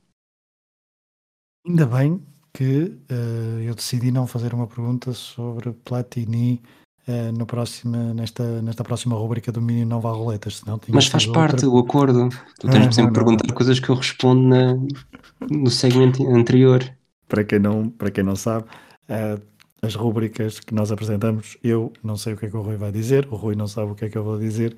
Ainda 1.66 1.87
bem 1.87 2.23
que 2.54 2.96
uh, 3.11 3.61
eu 3.61 3.75
decidi 3.75 4.12
não 4.12 4.26
fazer 4.26 4.54
uma 4.54 4.66
pergunta 4.66 5.12
sobre 5.12 5.73
Platini 5.84 6.62
uh, 7.08 7.37
no 7.37 7.44
próxima, 7.44 8.14
nesta, 8.14 8.62
nesta 8.62 8.84
próxima 8.84 9.16
rubrica 9.16 9.50
do 9.50 9.61
Mini 9.61 9.84
Nova 9.84 10.12
Roletas. 10.12 10.58
Senão 10.58 10.80
Mas 10.88 11.08
faz 11.08 11.26
parte 11.26 11.62
do 11.62 11.76
acordo. 11.76 12.28
Tu 12.61 12.68
tens 12.68 12.94
sempre 12.94 13.11
ah, 13.11 13.14
perguntar 13.14 13.49
não. 13.49 13.54
coisas 13.54 13.80
que 13.80 13.88
eu 13.88 13.96
respondo 13.96 14.49
na, 14.49 14.76
no 15.50 15.68
segmento 15.68 16.26
anterior. 16.28 16.88
Para 17.28 17.42
quem 17.42 17.58
não, 17.58 17.90
para 17.90 18.11
quem 18.12 18.23
não 18.23 18.37
sabe, 18.37 18.66
uh, 19.08 19.42
as 19.82 19.96
rubricas 19.96 20.61
que 20.61 20.73
nós 20.73 20.92
apresentamos, 20.92 21.56
eu 21.62 21.92
não 22.04 22.16
sei 22.16 22.34
o 22.34 22.37
que 22.37 22.46
é 22.46 22.50
que 22.50 22.56
o 22.56 22.62
Rui 22.62 22.76
vai 22.76 22.92
dizer, 22.92 23.26
o 23.30 23.37
Rui 23.37 23.56
não 23.56 23.66
sabe 23.66 23.92
o 23.92 23.94
que 23.96 24.04
é 24.04 24.08
que 24.08 24.16
eu 24.16 24.23
vou 24.23 24.38
dizer. 24.38 24.76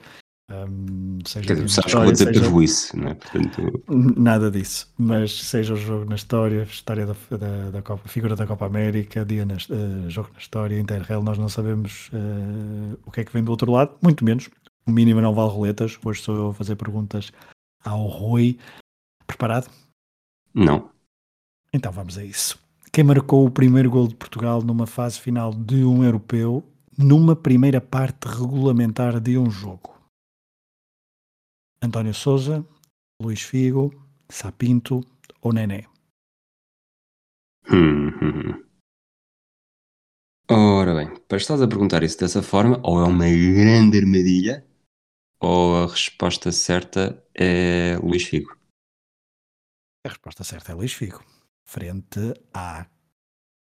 Um, 0.49 1.19
seja 1.27 1.45
Quer 1.45 1.55
dizer, 1.55 1.69
sabes 1.69 1.93
que 1.93 2.01
vou 2.01 2.13
dizer 2.13 2.27
seja... 2.27 2.41
perruice, 2.41 2.97
não 2.97 3.09
é? 3.09 3.15
Portanto... 3.15 3.83
Nada 4.17 4.49
disso, 4.49 4.89
mas 4.97 5.43
seja 5.43 5.75
o 5.75 5.77
jogo 5.77 6.05
na 6.09 6.15
história, 6.15 6.63
história 6.63 7.05
da, 7.05 7.15
da, 7.37 7.71
da 7.71 7.83
Copa, 7.83 8.09
figura 8.09 8.37
da 8.37 8.47
Copa 8.47 8.65
América, 8.65 9.25
dia 9.25 9.45
na, 9.45 9.55
uh, 9.55 10.09
jogo 10.09 10.31
na 10.33 10.39
história, 10.39 10.79
Interrail, 10.79 11.21
nós 11.21 11.37
não 11.37 11.49
sabemos 11.49 12.11
uh, 12.13 12.97
o 13.05 13.11
que 13.11 13.23
é 13.23 13.25
que 13.25 13.33
vem 13.33 13.43
do 13.43 13.51
outro 13.51 13.73
lado, 13.73 13.97
muito 14.01 14.25
menos. 14.25 14.49
O 14.87 14.93
mínimo 14.93 15.21
não 15.21 15.35
vale 15.35 15.51
roletas. 15.51 15.99
Hoje 16.05 16.23
sou 16.23 16.37
eu 16.37 16.49
a 16.51 16.55
fazer 16.55 16.77
perguntas 16.77 17.33
ao 17.85 18.07
Rui. 18.07 18.57
Preparado? 19.27 19.69
Não. 20.55 20.91
Então 21.73 21.91
vamos 21.91 22.17
a 22.17 22.25
isso. 22.25 22.57
Quem 22.93 23.03
marcou 23.03 23.45
o 23.45 23.51
primeiro 23.51 23.91
gol 23.91 24.07
de 24.07 24.15
Portugal 24.15 24.63
numa 24.63 24.87
fase 24.87 25.19
final 25.19 25.53
de 25.53 25.85
um 25.85 26.05
europeu 26.05 26.63
numa 26.97 27.35
primeira 27.35 27.81
parte 27.81 28.29
regulamentar 28.29 29.21
de 29.21 29.37
um 29.37 29.51
jogo? 29.51 29.96
António 31.87 32.13
Souza, 32.13 32.67
Luís 33.23 33.43
Figo, 33.43 33.95
Sapinto 34.29 35.01
ou 35.41 35.53
Nené? 35.53 35.87
Hum, 37.71 38.11
hum, 38.21 38.33
hum. 38.43 38.67
Ora 40.51 40.95
bem, 40.95 41.09
para 41.29 41.39
estás 41.39 41.61
a 41.63 41.69
perguntar 41.69 42.03
isso 42.03 42.19
dessa 42.19 42.43
forma, 42.43 42.81
ou 42.85 43.01
é 43.01 43.05
uma 43.05 43.27
grande 43.27 43.99
armadilha, 43.99 44.67
ou 45.41 45.85
a 45.85 45.87
resposta 45.87 46.51
certa 46.53 47.25
é 47.35 47.97
Luís 48.03 48.25
Figo. 48.25 48.57
A 50.05 50.09
resposta 50.09 50.45
certa 50.45 50.73
é 50.73 50.75
Luís 50.75 50.93
Figo. 50.93 51.25
Frente 51.65 52.35
a. 52.55 52.87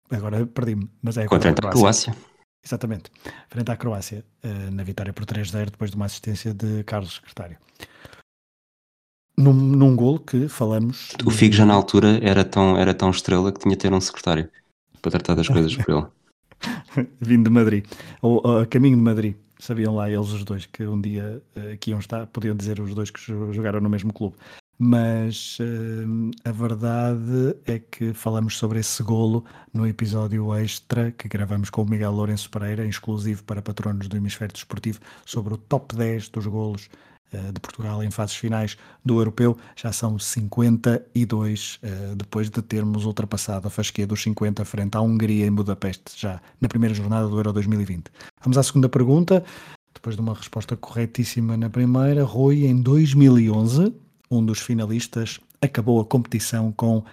Agora 0.09 0.45
perdi-me, 0.45 0.89
mas 1.01 1.17
é 1.17 1.27
contra 1.27 1.51
a 1.51 1.55
Croácia. 1.55 1.79
Croácia. 1.79 2.30
Exatamente. 2.63 3.11
Frente 3.49 3.71
à 3.71 3.75
Croácia, 3.75 4.23
eh, 4.43 4.69
na 4.69 4.83
vitória 4.83 5.11
por 5.11 5.25
3-0, 5.25 5.71
depois 5.71 5.89
de 5.89 5.95
uma 5.95 6.05
assistência 6.05 6.53
de 6.53 6.83
Carlos 6.83 7.15
Secretário. 7.15 7.57
Num, 9.37 9.53
num 9.53 9.95
gol 9.95 10.19
que 10.19 10.47
falamos. 10.47 11.13
O 11.25 11.31
Figo 11.31 11.53
já 11.53 11.65
na 11.65 11.73
altura 11.73 12.19
era 12.21 12.43
tão, 12.43 12.77
era 12.77 12.93
tão 12.93 13.09
estrela 13.09 13.51
que 13.51 13.59
tinha 13.59 13.75
de 13.75 13.81
ter 13.81 13.91
um 13.91 13.99
secretário 13.99 14.49
para 15.01 15.11
tratar 15.11 15.35
das 15.35 15.47
coisas 15.47 15.75
por 15.75 15.89
ele. 15.89 17.07
Vindo 17.19 17.45
de 17.45 17.49
Madrid, 17.49 17.85
ou, 18.21 18.39
ou, 18.43 18.59
a 18.59 18.65
caminho 18.67 18.95
de 18.95 19.01
Madrid. 19.01 19.35
Sabiam 19.57 19.95
lá 19.95 20.09
eles 20.09 20.29
os 20.29 20.43
dois 20.43 20.65
que 20.65 20.83
um 20.83 20.99
dia 20.99 21.41
uh, 21.55 21.77
que 21.77 21.91
iam 21.91 21.99
estar, 21.99 22.25
podiam 22.27 22.55
dizer 22.55 22.79
os 22.79 22.95
dois 22.95 23.11
que 23.11 23.21
jogaram 23.21 23.79
no 23.79 23.89
mesmo 23.89 24.11
clube. 24.11 24.35
Mas 24.83 25.59
uh, 25.59 26.31
a 26.43 26.51
verdade 26.51 27.55
é 27.67 27.77
que 27.77 28.15
falamos 28.15 28.57
sobre 28.57 28.79
esse 28.79 29.03
golo 29.03 29.45
no 29.71 29.85
episódio 29.85 30.51
extra 30.55 31.11
que 31.11 31.27
gravamos 31.27 31.69
com 31.69 31.83
o 31.83 31.85
Miguel 31.87 32.11
Lourenço 32.11 32.49
Pereira, 32.49 32.83
exclusivo 32.83 33.43
para 33.43 33.61
patronos 33.61 34.07
do 34.07 34.17
Hemisfério 34.17 34.51
Desportivo, 34.51 34.99
sobre 35.23 35.53
o 35.53 35.57
top 35.57 35.95
10 35.95 36.29
dos 36.29 36.47
golos 36.47 36.89
uh, 37.31 37.53
de 37.53 37.59
Portugal 37.59 38.03
em 38.03 38.09
fases 38.09 38.35
finais 38.35 38.75
do 39.05 39.19
Europeu. 39.19 39.55
Já 39.75 39.91
são 39.91 40.17
52 40.17 41.75
uh, 41.83 42.15
depois 42.15 42.49
de 42.49 42.59
termos 42.63 43.05
ultrapassado 43.05 43.67
a 43.67 43.69
fasquia 43.69 44.07
dos 44.07 44.23
50 44.23 44.65
frente 44.65 44.97
à 44.97 45.01
Hungria 45.01 45.45
em 45.45 45.51
Budapeste, 45.51 46.19
já 46.19 46.41
na 46.59 46.67
primeira 46.67 46.95
jornada 46.95 47.27
do 47.27 47.37
Euro 47.37 47.53
2020. 47.53 48.05
Vamos 48.41 48.57
à 48.57 48.63
segunda 48.63 48.89
pergunta. 48.89 49.45
Depois 49.93 50.15
de 50.15 50.21
uma 50.23 50.33
resposta 50.33 50.75
corretíssima 50.75 51.55
na 51.55 51.69
primeira, 51.69 52.23
Rui, 52.23 52.65
em 52.65 52.81
2011 52.81 53.93
um 54.31 54.43
dos 54.43 54.59
finalistas, 54.59 55.39
acabou 55.61 55.99
a 55.99 56.05
competição 56.05 56.71
com 56.71 57.03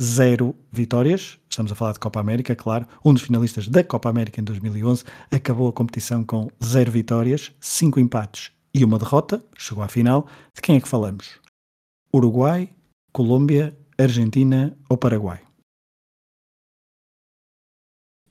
zero 0.00 0.54
vitórias. 0.70 1.38
Estamos 1.50 1.72
a 1.72 1.74
falar 1.74 1.92
de 1.92 1.98
Copa 1.98 2.20
América, 2.20 2.54
claro. 2.54 2.86
Um 3.04 3.12
dos 3.12 3.22
finalistas 3.22 3.68
da 3.68 3.82
Copa 3.82 4.08
América 4.08 4.40
em 4.40 4.44
2011 4.44 5.04
acabou 5.30 5.68
a 5.68 5.72
competição 5.72 6.24
com 6.24 6.48
zero 6.64 6.90
vitórias, 6.90 7.52
cinco 7.60 7.98
empates 7.98 8.52
e 8.72 8.84
uma 8.84 8.98
derrota. 8.98 9.44
Chegou 9.58 9.82
à 9.82 9.88
final. 9.88 10.26
De 10.54 10.62
quem 10.62 10.76
é 10.76 10.80
que 10.80 10.88
falamos? 10.88 11.40
Uruguai, 12.14 12.72
Colômbia, 13.12 13.76
Argentina 13.98 14.76
ou 14.88 14.96
Paraguai? 14.96 15.42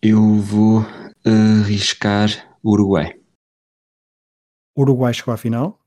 Eu 0.01 0.39
vou 0.39 0.79
arriscar 1.23 2.57
Uruguai. 2.63 3.19
Uruguai 4.75 5.13
chegou 5.13 5.33
à 5.33 5.37
final? 5.37 5.80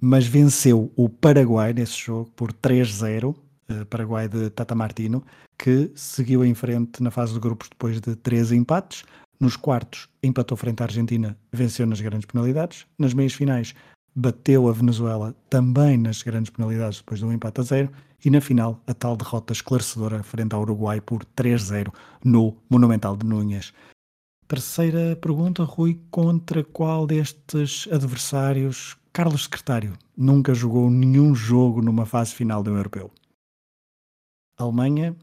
Mas 0.00 0.26
venceu 0.26 0.92
o 0.96 1.08
Paraguai 1.08 1.72
nesse 1.72 1.98
jogo 1.98 2.30
por 2.36 2.52
3-0, 2.52 3.30
uh, 3.30 3.36
eh, 3.68 3.84
Paraguai 3.84 4.28
de 4.28 4.50
Tata 4.50 4.74
Martino, 4.74 5.24
que 5.58 5.90
seguiu 5.94 6.44
em 6.44 6.54
frente 6.54 7.02
na 7.02 7.10
fase 7.10 7.32
de 7.32 7.40
grupos 7.40 7.68
depois 7.68 8.00
de 8.00 8.14
três 8.16 8.52
empates. 8.52 9.04
Nos 9.38 9.56
quartos, 9.56 10.08
empatou 10.22 10.56
frente 10.56 10.82
à 10.82 10.86
Argentina, 10.86 11.36
venceu 11.52 11.86
nas 11.86 12.00
grandes 12.00 12.26
penalidades. 12.26 12.86
Nas 12.98 13.12
meias 13.12 13.34
finais, 13.34 13.74
bateu 14.14 14.68
a 14.68 14.72
Venezuela 14.72 15.34
também 15.50 15.98
nas 15.98 16.22
grandes 16.22 16.50
penalidades 16.50 16.98
depois 16.98 17.20
de 17.20 17.26
um 17.26 17.32
empate 17.32 17.60
a 17.60 17.64
zero. 17.64 17.90
E 18.24 18.30
na 18.30 18.40
final, 18.40 18.82
a 18.86 18.94
tal 18.94 19.16
derrota 19.16 19.52
esclarecedora 19.52 20.22
frente 20.22 20.54
ao 20.54 20.62
Uruguai 20.62 21.00
por 21.00 21.24
3-0 21.36 21.92
no 22.24 22.56
Monumental 22.68 23.16
de 23.16 23.26
Núñez. 23.26 23.72
Terceira 24.48 25.16
pergunta, 25.16 25.64
Rui, 25.64 26.00
contra 26.10 26.64
qual 26.64 27.06
destes 27.06 27.88
adversários 27.92 28.96
Carlos 29.16 29.44
Secretário 29.44 29.98
nunca 30.14 30.52
jogou 30.52 30.90
nenhum 30.90 31.34
jogo 31.34 31.80
numa 31.80 32.04
fase 32.04 32.34
final 32.34 32.62
de 32.62 32.68
um 32.68 32.76
europeu. 32.76 33.10
Alemanha, 34.58 35.16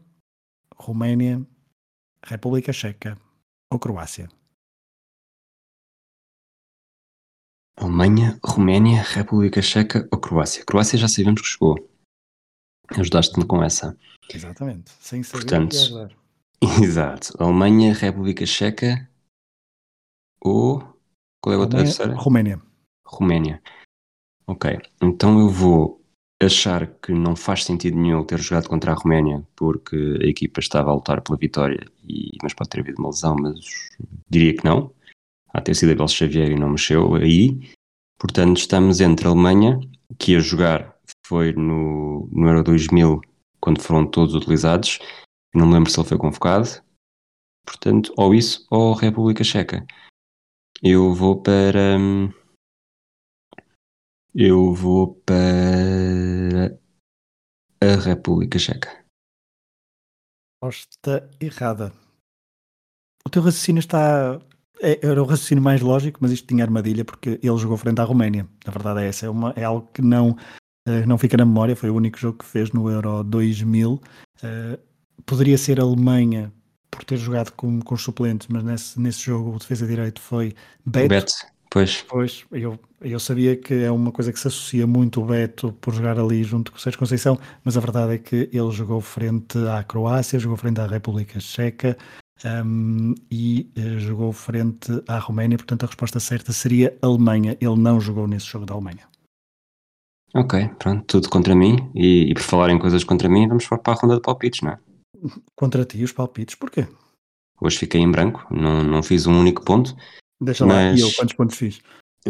Roménia, 0.76 1.46
República 2.26 2.72
Checa 2.72 3.16
ou 3.70 3.78
Croácia? 3.78 4.28
Alemanha, 7.76 8.36
Roménia, 8.44 9.00
República 9.00 9.62
Checa 9.62 10.08
ou 10.10 10.18
Croácia? 10.18 10.64
Croácia 10.64 10.98
já 10.98 11.06
sabemos 11.06 11.42
que 11.42 11.46
chegou. 11.46 11.76
Ajudaste-me 12.98 13.46
com 13.46 13.62
essa. 13.62 13.96
Exatamente. 14.28 14.90
Sem 14.98 15.22
saber 15.22 15.38
é 15.38 15.40
Portanto, 15.40 15.76
Exato. 16.82 17.40
Alemanha, 17.40 17.94
República 17.94 18.44
Checa 18.44 19.08
ou. 20.40 20.80
Qual 21.40 21.52
é 21.52 21.56
a 21.56 21.60
outra? 21.60 22.14
Roménia. 22.16 22.60
Roménia. 23.06 23.62
Ok. 24.46 24.78
Então 25.02 25.38
eu 25.38 25.48
vou 25.48 26.02
achar 26.42 26.86
que 26.86 27.12
não 27.12 27.34
faz 27.36 27.64
sentido 27.64 27.96
nenhum 27.96 28.24
ter 28.24 28.38
jogado 28.38 28.68
contra 28.68 28.92
a 28.92 28.94
Roménia 28.94 29.46
porque 29.56 30.18
a 30.22 30.26
equipa 30.26 30.60
estava 30.60 30.90
a 30.90 30.94
lutar 30.94 31.22
pela 31.22 31.38
vitória, 31.38 31.86
e, 32.02 32.36
mas 32.42 32.52
pode 32.52 32.70
ter 32.70 32.80
havido 32.80 33.00
uma 33.00 33.08
lesão, 33.08 33.36
mas 33.36 33.58
diria 34.28 34.54
que 34.54 34.64
não. 34.64 34.92
Há 35.52 35.60
ter 35.60 35.74
sido 35.74 35.92
Abel 35.92 36.08
Xavier 36.08 36.50
e 36.50 36.58
não 36.58 36.70
mexeu 36.70 37.14
aí. 37.14 37.72
Portanto, 38.18 38.58
estamos 38.58 39.00
entre 39.00 39.26
a 39.26 39.30
Alemanha, 39.30 39.78
que 40.18 40.32
ia 40.32 40.40
jogar 40.40 40.94
foi 41.26 41.52
no, 41.52 42.28
no 42.32 42.48
Euro 42.48 42.62
2000, 42.62 43.20
quando 43.60 43.80
foram 43.80 44.06
todos 44.06 44.34
utilizados. 44.34 44.98
Não 45.54 45.66
me 45.66 45.74
lembro 45.74 45.90
se 45.90 45.98
ele 45.98 46.08
foi 46.08 46.18
convocado. 46.18 46.68
Portanto, 47.64 48.12
ou 48.16 48.34
isso 48.34 48.66
ou 48.70 48.92
República 48.92 49.42
Checa. 49.42 49.86
Eu 50.82 51.14
vou 51.14 51.40
para. 51.40 51.96
hum, 51.98 52.32
Eu 54.34 54.74
vou 54.74 55.14
para. 55.26 56.78
A 57.82 57.96
República 58.00 58.58
Checa. 58.58 59.04
Resposta 60.62 61.28
errada. 61.40 61.92
O 63.26 63.30
teu 63.30 63.42
raciocínio 63.42 63.80
está. 63.80 64.40
é- 64.80 65.06
Era 65.06 65.22
o 65.22 65.26
raciocínio 65.26 65.62
mais 65.62 65.80
lógico, 65.80 66.18
mas 66.22 66.32
isto 66.32 66.46
tinha 66.46 66.64
armadilha 66.64 67.04
porque 67.04 67.38
ele 67.42 67.58
jogou 67.58 67.76
frente 67.76 68.00
à 68.00 68.04
Roménia. 68.04 68.48
A 68.66 68.70
verdade 68.70 69.00
é 69.00 69.08
essa. 69.08 69.26
É, 69.26 69.30
uma- 69.30 69.52
é 69.56 69.64
algo 69.64 69.88
que 69.92 70.02
não, 70.02 70.36
eh, 70.88 71.06
não 71.06 71.18
fica 71.18 71.36
na 71.36 71.44
memória. 71.44 71.76
Foi 71.76 71.90
o 71.90 71.94
único 71.96 72.18
jogo 72.18 72.38
que 72.38 72.44
fez 72.44 72.70
no 72.72 72.88
Euro 72.90 73.22
2000. 73.22 74.00
Eh, 74.42 74.78
poderia 75.26 75.58
ser 75.58 75.78
a 75.78 75.82
Alemanha 75.84 76.52
por 76.90 77.04
ter 77.04 77.16
jogado 77.18 77.52
com, 77.52 77.80
com 77.80 77.94
os 77.94 78.02
suplentes, 78.02 78.48
mas 78.48 78.62
nesse, 78.64 79.00
nesse 79.00 79.20
jogo 79.20 79.54
o 79.54 79.58
defesa 79.58 79.86
direito 79.86 80.20
foi 80.20 80.54
Beto. 80.86 81.08
Beto, 81.08 81.32
pois. 81.74 82.04
Pois, 82.08 82.44
eu, 82.52 82.78
eu 83.00 83.18
sabia 83.18 83.56
que 83.56 83.74
é 83.74 83.90
uma 83.90 84.12
coisa 84.12 84.32
que 84.32 84.38
se 84.38 84.46
associa 84.46 84.86
muito 84.86 85.20
o 85.20 85.24
Beto 85.24 85.72
por 85.80 85.92
jogar 85.92 86.16
ali 86.20 86.44
junto 86.44 86.70
com 86.70 86.78
o 86.78 86.80
Sérgio 86.80 87.00
Conceição, 87.00 87.36
mas 87.64 87.76
a 87.76 87.80
verdade 87.80 88.14
é 88.14 88.18
que 88.18 88.48
ele 88.52 88.70
jogou 88.70 89.00
frente 89.00 89.58
à 89.66 89.82
Croácia, 89.82 90.38
jogou 90.38 90.56
frente 90.56 90.80
à 90.80 90.86
República 90.86 91.40
Checa 91.40 91.98
hum, 92.64 93.12
e 93.28 93.68
eh, 93.74 93.98
jogou 93.98 94.32
frente 94.32 95.02
à 95.08 95.18
Roménia, 95.18 95.58
portanto 95.58 95.82
a 95.82 95.86
resposta 95.86 96.20
certa 96.20 96.52
seria 96.52 96.96
Alemanha. 97.02 97.58
Ele 97.60 97.76
não 97.76 98.00
jogou 98.00 98.28
nesse 98.28 98.46
jogo 98.46 98.64
da 98.64 98.74
Alemanha. 98.74 99.08
Ok, 100.32 100.68
pronto, 100.78 101.04
tudo 101.06 101.28
contra 101.28 101.56
mim. 101.56 101.90
E, 101.92 102.30
e 102.30 102.34
por 102.34 102.42
falar 102.42 102.70
em 102.70 102.78
coisas 102.78 103.02
contra 103.02 103.28
mim, 103.28 103.48
vamos 103.48 103.66
para 103.66 103.80
a 103.86 103.94
ronda 103.94 104.14
de 104.14 104.22
palpites, 104.22 104.62
não 104.62 104.70
é? 104.70 104.78
Contra 105.56 105.84
ti, 105.84 106.04
os 106.04 106.12
palpites, 106.12 106.54
porquê? 106.54 106.86
Hoje 107.60 107.78
fiquei 107.78 108.00
em 108.00 108.10
branco, 108.10 108.46
não, 108.50 108.84
não 108.84 109.02
fiz 109.02 109.26
um 109.26 109.38
único 109.38 109.64
ponto. 109.64 109.96
Deixa 110.44 110.64
lá, 110.64 110.74
Mas- 110.74 110.98
e 110.98 111.02
eu 111.02 111.10
quantos 111.12 111.34
pontos 111.34 111.56
fiz? 111.56 111.80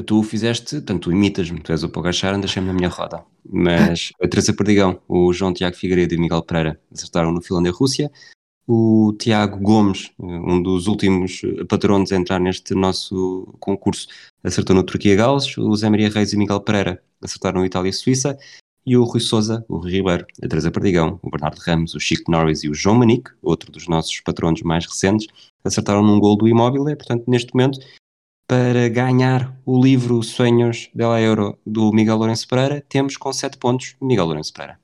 Tu 0.07 0.23
fizeste, 0.25 0.81
tanto 0.81 1.03
tu 1.09 1.13
imitas-me, 1.13 1.61
tu 1.61 1.71
és 1.71 1.85
o 1.85 1.89
Pogachar, 1.89 2.37
deixei-me 2.41 2.67
na 2.67 2.75
minha 2.75 2.89
roda. 2.89 3.25
Mas 3.49 4.11
a 4.21 4.27
Teresa 4.27 4.53
Perdigão, 4.53 5.01
o 5.07 5.33
João 5.33 5.53
Tiago 5.53 5.77
Figueiredo 5.77 6.15
e 6.15 6.17
o 6.17 6.21
Miguel 6.21 6.43
Pereira 6.43 6.81
acertaram 6.93 7.31
no 7.31 7.41
Finlândia-Rússia. 7.41 8.11
O 8.67 9.15
Tiago 9.19 9.59
Gomes, 9.59 10.11
um 10.19 10.61
dos 10.61 10.87
últimos 10.87 11.43
patronos 11.69 12.11
a 12.11 12.17
entrar 12.17 12.41
neste 12.41 12.75
nosso 12.75 13.55
concurso, 13.61 14.09
acertou 14.43 14.75
no 14.75 14.83
Turquia-Gales. 14.83 15.57
O 15.59 15.77
Zé 15.77 15.89
Maria 15.89 16.09
Reis 16.09 16.33
e 16.33 16.37
o 16.37 16.39
Miguel 16.39 16.61
Pereira 16.61 17.01
acertaram 17.23 17.61
no 17.61 17.67
Itália-Suíça. 17.67 18.37
E 18.87 18.97
o 18.97 19.05
Rui 19.05 19.21
Souza, 19.21 19.65
o 19.69 19.77
Rui 19.77 19.93
Ribeiro, 19.93 20.27
a 20.43 20.49
Teresa 20.49 20.71
Perdigão, 20.71 21.19
o 21.23 21.31
Bernardo 21.31 21.59
Ramos, 21.59 21.95
o 21.95 22.01
Chico 22.01 22.31
Norris 22.31 22.65
e 22.65 22.69
o 22.69 22.75
João 22.75 22.97
Manique, 22.97 23.31
outro 23.43 23.73
dos 23.73 23.89
nossos 23.89 24.21
patronos 24.21 24.61
mais 24.63 24.85
recentes, 24.85 25.27
acertaram 25.65 26.03
num 26.03 26.19
gol 26.19 26.37
do 26.37 26.49
Imóvel. 26.49 26.85
Portanto, 26.85 27.25
neste 27.27 27.55
momento, 27.55 27.79
para 28.47 28.89
ganhar 28.89 29.57
o 29.65 29.83
livro 29.83 30.23
Sonhos 30.23 30.91
dela 30.95 31.21
Euro 31.21 31.59
do 31.65 31.93
Miguel 31.93 32.17
Lourenço 32.17 32.47
Pereira, 32.47 32.85
temos 32.89 33.17
com 33.17 33.33
7 33.33 33.57
pontos 33.59 33.97
Miguel 34.01 34.27
Lourenço 34.27 34.53
Pereira. 34.53 34.79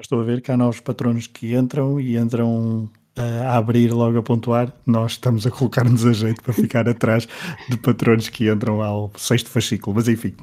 Estou 0.00 0.20
a 0.20 0.24
ver 0.24 0.40
que 0.40 0.52
há 0.52 0.56
novos 0.56 0.78
patronos 0.78 1.26
que 1.26 1.56
entram 1.56 2.00
e 2.00 2.16
entram 2.16 2.88
eh, 3.16 3.42
a 3.44 3.56
abrir 3.56 3.92
logo 3.92 4.16
a 4.16 4.22
pontuar. 4.22 4.72
Nós 4.86 5.12
estamos 5.12 5.44
a 5.44 5.50
colocar-nos 5.50 6.06
a 6.06 6.12
jeito 6.12 6.40
para 6.40 6.52
ficar 6.52 6.86
atrás 6.88 7.26
de 7.68 7.76
patronos 7.76 8.28
que 8.28 8.48
entram 8.48 8.80
ao 8.80 9.10
sexto 9.16 9.50
fascículo. 9.50 9.96
Mas 9.96 10.06
enfim, 10.06 10.34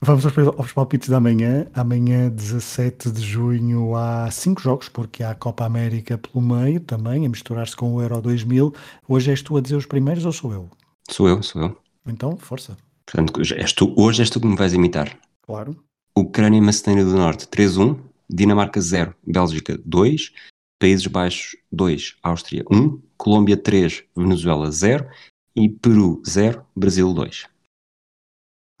vamos 0.00 0.24
aos, 0.24 0.38
aos 0.38 0.72
palpites 0.72 1.10
da 1.10 1.20
manhã. 1.20 1.66
Amanhã, 1.74 2.30
17 2.30 3.10
de 3.10 3.20
junho, 3.20 3.94
há 3.94 4.30
cinco 4.30 4.62
jogos, 4.62 4.88
porque 4.88 5.22
há 5.22 5.32
a 5.32 5.34
Copa 5.34 5.66
América 5.66 6.16
pelo 6.16 6.42
meio 6.42 6.80
também, 6.80 7.26
a 7.26 7.28
misturar-se 7.28 7.76
com 7.76 7.92
o 7.92 8.00
Euro 8.00 8.22
2000. 8.22 8.72
Hoje 9.06 9.32
és 9.32 9.42
tu 9.42 9.58
a 9.58 9.60
dizer 9.60 9.76
os 9.76 9.84
primeiros 9.84 10.24
ou 10.24 10.32
sou 10.32 10.50
eu? 10.50 10.70
Sou 11.12 11.28
eu, 11.28 11.42
sou 11.42 11.62
eu. 11.62 11.82
Então, 12.06 12.36
força. 12.36 12.76
Portanto, 13.04 13.40
és 13.54 13.72
tu, 13.72 13.94
hoje 13.98 14.22
és 14.22 14.30
tu 14.30 14.40
que 14.40 14.46
me 14.46 14.56
vais 14.56 14.72
imitar. 14.72 15.18
Claro. 15.42 15.76
Ucrânia 16.16 16.58
e 16.58 16.60
Macedônia 16.60 17.04
do 17.04 17.14
Norte 17.14 17.46
3-1, 17.46 18.00
Dinamarca 18.28 18.80
0, 18.80 19.14
Bélgica 19.26 19.78
2, 19.84 20.32
Países 20.80 21.06
Baixos 21.06 21.56
2, 21.70 22.16
Áustria 22.22 22.64
1, 22.70 23.00
Colômbia 23.16 23.56
3, 23.56 24.04
Venezuela 24.16 24.70
0 24.70 25.08
e 25.54 25.68
Peru 25.68 26.22
0, 26.26 26.64
Brasil 26.74 27.12
2. 27.12 27.46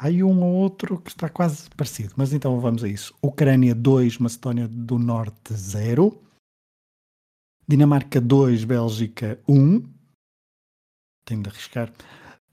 Há 0.00 0.08
um 0.08 0.42
ou 0.42 0.54
outro 0.54 0.98
que 0.98 1.10
está 1.10 1.28
quase 1.28 1.70
parecido, 1.76 2.14
mas 2.16 2.32
então 2.32 2.58
vamos 2.58 2.82
a 2.82 2.88
isso. 2.88 3.14
Ucrânia 3.22 3.74
2, 3.74 4.18
Macedónia 4.18 4.66
do 4.66 4.98
Norte 4.98 5.54
0. 5.54 6.20
Dinamarca 7.68 8.20
2, 8.20 8.64
Bélgica 8.64 9.38
1. 9.46 9.82
Tenho 11.24 11.42
de 11.42 11.48
arriscar. 11.50 11.92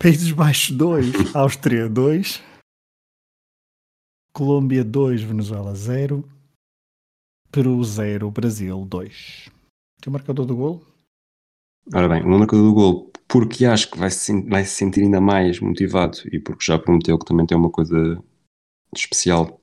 Países 0.01 0.31
Baixos 0.31 0.71
2, 0.77 1.35
Áustria 1.35 1.89
2. 1.89 2.41
Colômbia 4.31 4.81
2, 4.81 5.23
Venezuela 5.23 5.75
0. 5.75 6.23
Peru 7.51 7.83
0, 7.83 8.31
Brasil 8.31 8.85
2. 8.85 9.49
Tem 10.01 10.09
o 10.09 10.11
marcador 10.11 10.45
do 10.45 10.55
golo? 10.55 10.87
Ora 11.93 12.07
bem, 12.07 12.23
o 12.23 12.29
marcador 12.29 12.65
do 12.65 12.73
gol, 12.73 13.11
porque 13.27 13.65
acho 13.65 13.91
que 13.91 13.97
vai 13.97 14.09
se, 14.09 14.41
vai 14.43 14.63
se 14.63 14.75
sentir 14.75 15.01
ainda 15.01 15.19
mais 15.19 15.59
motivado 15.59 16.19
e 16.31 16.39
porque 16.39 16.63
já 16.63 16.79
prometeu 16.79 17.19
que 17.19 17.25
também 17.25 17.45
tem 17.45 17.57
uma 17.57 17.69
coisa 17.69 18.23
especial 18.95 19.59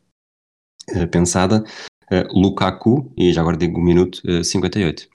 eh, 0.91 1.07
pensada, 1.07 1.65
eh, 2.11 2.25
Lukaku, 2.31 3.11
e 3.17 3.33
já 3.33 3.41
agora 3.41 3.57
digo 3.57 3.81
um 3.81 3.85
minuto, 3.85 4.21
eh, 4.29 4.45
58. 4.45 5.09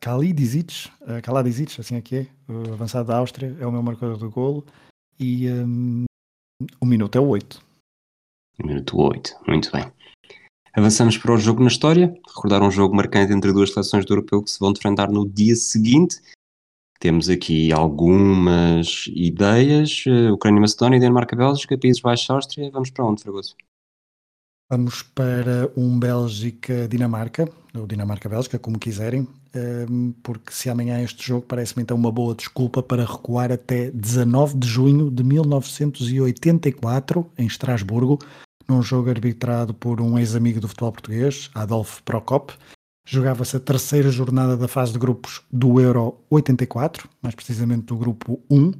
Kalidizic, 0.00 0.90
eh, 1.06 1.20
Kaladizic, 1.20 1.80
assim 1.80 1.96
é 1.96 2.00
que 2.00 2.16
é, 2.16 2.26
avançado 2.72 3.08
da 3.08 3.18
Áustria, 3.18 3.56
é 3.60 3.66
o 3.66 3.72
meu 3.72 3.82
marcador 3.82 4.16
do 4.16 4.30
golo. 4.30 4.64
E 5.18 5.48
hum, 5.48 6.04
o 6.80 6.86
minuto 6.86 7.16
é 7.16 7.20
o 7.20 7.28
8. 7.28 7.62
Minuto 8.64 9.00
8, 9.00 9.36
muito 9.46 9.70
bem. 9.70 9.90
Avançamos 10.74 11.18
para 11.18 11.32
o 11.32 11.38
jogo 11.38 11.60
na 11.60 11.68
história. 11.68 12.12
Recordar 12.26 12.62
um 12.62 12.70
jogo 12.70 12.96
marcante 12.96 13.32
entre 13.32 13.52
duas 13.52 13.72
seleções 13.72 14.04
do 14.04 14.14
europeu 14.14 14.42
que 14.42 14.50
se 14.50 14.58
vão 14.58 14.72
defrontar 14.72 15.10
no 15.10 15.28
dia 15.28 15.54
seguinte. 15.54 16.16
Temos 16.98 17.28
aqui 17.28 17.72
algumas 17.72 19.06
ideias: 19.08 20.04
eh, 20.06 20.30
Ucrânia, 20.32 20.60
Macedónia, 20.60 20.98
Dinamarca, 20.98 21.36
Bélgica, 21.36 21.78
Países 21.78 22.00
Baixos, 22.00 22.30
Áustria. 22.30 22.70
Vamos 22.70 22.90
para 22.90 23.04
onde, 23.04 23.22
Fragoso? 23.22 23.54
Vamos 24.72 25.02
para 25.02 25.70
um 25.76 25.98
Bélgica-Dinamarca, 25.98 27.46
ou 27.74 27.86
Dinamarca-Bélgica, 27.86 28.58
como 28.58 28.78
quiserem, 28.78 29.28
hum, 29.90 30.14
porque 30.22 30.50
se 30.50 30.70
amanhã 30.70 30.98
este 31.02 31.28
jogo 31.28 31.44
parece-me 31.46 31.82
então 31.82 31.94
uma 31.94 32.10
boa 32.10 32.34
desculpa 32.34 32.82
para 32.82 33.04
recuar 33.04 33.52
até 33.52 33.90
19 33.90 34.56
de 34.56 34.66
junho 34.66 35.10
de 35.10 35.22
1984, 35.22 37.30
em 37.36 37.46
Estrasburgo, 37.46 38.18
num 38.66 38.80
jogo 38.80 39.10
arbitrado 39.10 39.74
por 39.74 40.00
um 40.00 40.18
ex-amigo 40.18 40.58
do 40.58 40.68
futebol 40.68 40.92
português, 40.92 41.50
Adolfo 41.54 42.02
Procop. 42.02 42.54
Jogava-se 43.06 43.58
a 43.58 43.60
terceira 43.60 44.10
jornada 44.10 44.56
da 44.56 44.68
fase 44.68 44.94
de 44.94 44.98
grupos 44.98 45.42
do 45.52 45.82
Euro 45.82 46.18
84, 46.30 47.10
mais 47.20 47.34
precisamente 47.34 47.84
do 47.84 47.98
grupo 47.98 48.40
1. 48.48 48.72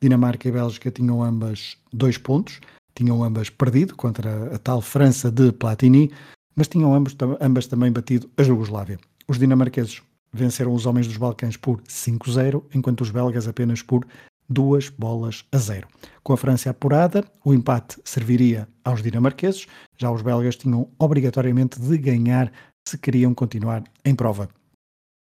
Dinamarca 0.00 0.46
e 0.46 0.52
Bélgica 0.52 0.92
tinham 0.92 1.24
ambas 1.24 1.76
dois 1.92 2.16
pontos 2.16 2.60
tinham 2.94 3.22
ambas 3.24 3.50
perdido 3.50 3.94
contra 3.96 4.54
a 4.54 4.58
tal 4.58 4.80
França 4.80 5.30
de 5.30 5.52
Platini, 5.52 6.10
mas 6.54 6.68
tinham 6.68 6.92
ambas 7.40 7.66
também 7.66 7.92
batido 7.92 8.30
a 8.36 8.42
Jugoslávia. 8.42 8.98
Os 9.28 9.38
dinamarqueses 9.38 10.02
venceram 10.32 10.74
os 10.74 10.86
homens 10.86 11.06
dos 11.06 11.16
Balcãs 11.16 11.56
por 11.56 11.80
5-0, 11.82 12.64
enquanto 12.74 13.00
os 13.00 13.10
belgas 13.10 13.48
apenas 13.48 13.82
por 13.82 14.06
duas 14.48 14.88
bolas 14.88 15.44
a 15.52 15.58
zero. 15.58 15.86
Com 16.22 16.32
a 16.32 16.36
França 16.36 16.70
apurada, 16.70 17.24
o 17.44 17.54
empate 17.54 18.00
serviria 18.04 18.68
aos 18.84 19.02
dinamarqueses, 19.02 19.66
já 19.96 20.10
os 20.10 20.22
belgas 20.22 20.56
tinham 20.56 20.90
obrigatoriamente 20.98 21.80
de 21.80 21.96
ganhar 21.96 22.52
se 22.86 22.98
queriam 22.98 23.32
continuar 23.32 23.84
em 24.04 24.14
prova. 24.14 24.48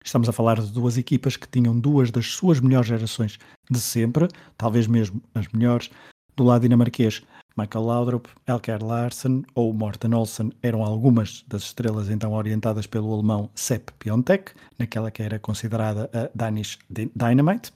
Estamos 0.04 0.30
a 0.30 0.32
falar 0.32 0.62
de 0.62 0.72
duas 0.72 0.98
equipas 1.00 1.36
que 1.36 1.48
tinham 1.48 1.80
duas 1.80 2.12
das 2.12 2.28
suas 2.28 2.60
melhores 2.60 2.88
gerações 2.88 3.40
de 3.70 3.80
sempre, 3.80 4.28
talvez 4.56 4.86
mesmo 4.86 5.20
as 5.34 5.48
melhores. 5.48 5.90
Do 6.36 6.44
lado 6.44 6.62
dinamarquês, 6.62 7.24
Michael 7.58 7.86
Laudrup, 7.86 8.28
Elker 8.46 8.84
Larsen 8.84 9.44
ou 9.56 9.74
Morten 9.74 10.14
Olsen 10.14 10.52
eram 10.62 10.84
algumas 10.84 11.44
das 11.48 11.64
estrelas 11.64 12.10
então 12.10 12.34
orientadas 12.34 12.86
pelo 12.86 13.14
alemão 13.14 13.50
Sepp 13.56 13.92
Piontek, 13.98 14.52
naquela 14.78 15.10
que 15.10 15.24
era 15.24 15.40
considerada 15.40 16.10
a 16.14 16.30
Danish 16.36 16.78
Dynamite. 16.90 17.72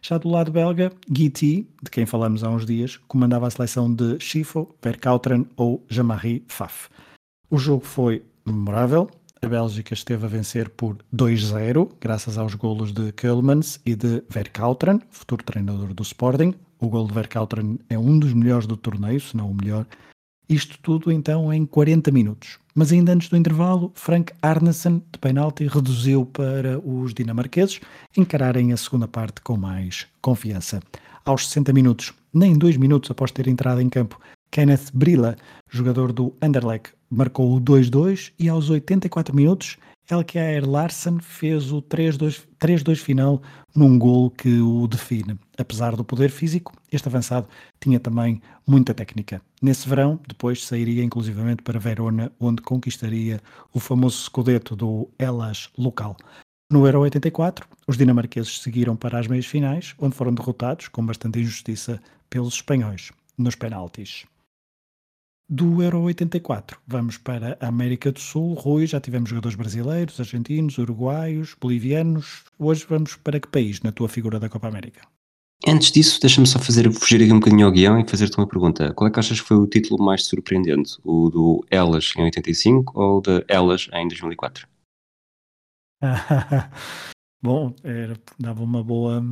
Já 0.00 0.18
do 0.18 0.28
lado 0.28 0.52
belga, 0.52 0.92
Guy 1.08 1.30
T, 1.30 1.66
de 1.82 1.90
quem 1.90 2.06
falamos 2.06 2.44
há 2.44 2.50
uns 2.50 2.64
dias, 2.64 2.96
comandava 3.08 3.46
a 3.46 3.50
seleção 3.50 3.92
de 3.92 4.20
Schifo, 4.20 4.72
Verkauteren 4.80 5.46
ou 5.56 5.84
Jamari 5.88 6.44
Faf. 6.46 6.88
O 7.50 7.58
jogo 7.58 7.84
foi 7.84 8.22
memorável. 8.46 9.10
A 9.40 9.48
Bélgica 9.48 9.94
esteve 9.94 10.26
a 10.26 10.28
vencer 10.28 10.68
por 10.68 10.98
2-0, 11.14 11.90
graças 12.00 12.38
aos 12.38 12.54
golos 12.54 12.92
de 12.92 13.12
Keulmans 13.12 13.80
e 13.84 13.96
de 13.96 14.22
Verkauteren, 14.28 15.00
futuro 15.10 15.42
treinador 15.42 15.92
do 15.92 16.02
Sporting. 16.02 16.54
O 16.84 16.88
gol 16.90 17.06
de 17.06 17.14
Verkauteren 17.14 17.78
é 17.88 17.98
um 17.98 18.18
dos 18.18 18.34
melhores 18.34 18.66
do 18.66 18.76
torneio, 18.76 19.18
se 19.18 19.34
não 19.34 19.50
o 19.50 19.54
melhor. 19.54 19.86
Isto 20.46 20.78
tudo 20.82 21.10
então 21.10 21.50
em 21.50 21.64
40 21.64 22.10
minutos. 22.10 22.58
Mas 22.74 22.92
ainda 22.92 23.10
antes 23.10 23.30
do 23.30 23.38
intervalo, 23.38 23.90
Frank 23.94 24.34
Arnesen, 24.42 25.02
de 25.10 25.18
penalti, 25.18 25.66
reduziu 25.66 26.26
para 26.26 26.78
os 26.78 27.14
dinamarqueses 27.14 27.80
encararem 28.14 28.70
a 28.70 28.76
segunda 28.76 29.08
parte 29.08 29.40
com 29.40 29.56
mais 29.56 30.06
confiança. 30.20 30.82
Aos 31.24 31.48
60 31.48 31.72
minutos, 31.72 32.12
nem 32.34 32.52
dois 32.52 32.76
minutos 32.76 33.10
após 33.10 33.32
ter 33.32 33.48
entrado 33.48 33.80
em 33.80 33.88
campo, 33.88 34.20
Kenneth 34.50 34.90
Brilla, 34.92 35.36
jogador 35.70 36.12
do 36.12 36.34
Anderlecht, 36.42 36.92
marcou 37.08 37.56
o 37.56 37.60
2-2 37.62 38.30
e 38.38 38.46
aos 38.46 38.68
84 38.68 39.34
minutos 39.34 39.78
Elkjaer 40.10 40.68
Larsen 40.68 41.18
fez 41.18 41.72
o 41.72 41.80
3-2 41.80 42.96
final 42.96 43.40
num 43.74 43.98
gol 43.98 44.30
que 44.30 44.60
o 44.60 44.86
define. 44.86 45.38
Apesar 45.56 45.96
do 45.96 46.04
poder 46.04 46.30
físico, 46.30 46.74
este 46.92 47.08
avançado 47.08 47.48
tinha 47.80 47.98
também 47.98 48.42
muita 48.66 48.92
técnica. 48.92 49.40
Nesse 49.62 49.88
verão, 49.88 50.20
depois 50.28 50.64
sairia 50.64 51.02
inclusivamente 51.02 51.62
para 51.62 51.78
Verona, 51.78 52.30
onde 52.38 52.60
conquistaria 52.60 53.40
o 53.72 53.80
famoso 53.80 54.22
Scudetto 54.24 54.76
do 54.76 55.08
Elas 55.18 55.70
local. 55.78 56.16
No 56.70 56.86
Euro 56.86 57.00
84, 57.00 57.66
os 57.86 57.96
dinamarqueses 57.96 58.60
seguiram 58.60 58.96
para 58.96 59.18
as 59.18 59.26
meias 59.26 59.46
finais, 59.46 59.94
onde 59.98 60.16
foram 60.16 60.34
derrotados 60.34 60.88
com 60.88 61.04
bastante 61.04 61.38
injustiça 61.38 62.00
pelos 62.28 62.54
espanhóis, 62.54 63.10
nos 63.38 63.54
penaltis. 63.54 64.26
Do 65.48 65.82
Euro 65.82 66.00
84, 66.00 66.80
vamos 66.86 67.18
para 67.18 67.58
a 67.60 67.68
América 67.68 68.10
do 68.10 68.18
Sul. 68.18 68.54
Rui, 68.54 68.86
já 68.86 68.98
tivemos 68.98 69.28
jogadores 69.28 69.54
brasileiros, 69.54 70.18
argentinos, 70.18 70.78
uruguaios, 70.78 71.54
bolivianos. 71.60 72.44
Hoje 72.58 72.86
vamos 72.88 73.14
para 73.16 73.38
que 73.38 73.48
país 73.48 73.82
na 73.82 73.92
tua 73.92 74.08
figura 74.08 74.40
da 74.40 74.48
Copa 74.48 74.68
América? 74.68 75.06
Antes 75.66 75.92
disso, 75.92 76.18
deixa-me 76.18 76.46
só 76.46 76.58
fazer, 76.58 76.90
fugir 76.90 77.22
aqui 77.22 77.30
um 77.30 77.40
bocadinho 77.40 77.66
ao 77.66 77.72
guião 77.72 78.00
e 78.00 78.08
fazer-te 78.08 78.38
uma 78.38 78.48
pergunta. 78.48 78.94
Qual 78.94 79.06
é 79.06 79.10
que 79.10 79.18
achas 79.18 79.38
que 79.38 79.46
foi 79.46 79.58
o 79.58 79.66
título 79.66 80.02
mais 80.02 80.24
surpreendente? 80.24 80.98
O 81.04 81.28
do 81.28 81.64
Elas 81.70 82.14
em 82.16 82.22
85 82.22 82.98
ou 82.98 83.18
o 83.18 83.20
de 83.20 83.44
Elas 83.46 83.88
em 83.92 84.08
2004? 84.08 84.66
Bom, 87.42 87.74
era, 87.82 88.18
dava 88.38 88.62
uma 88.62 88.82
boa 88.82 89.22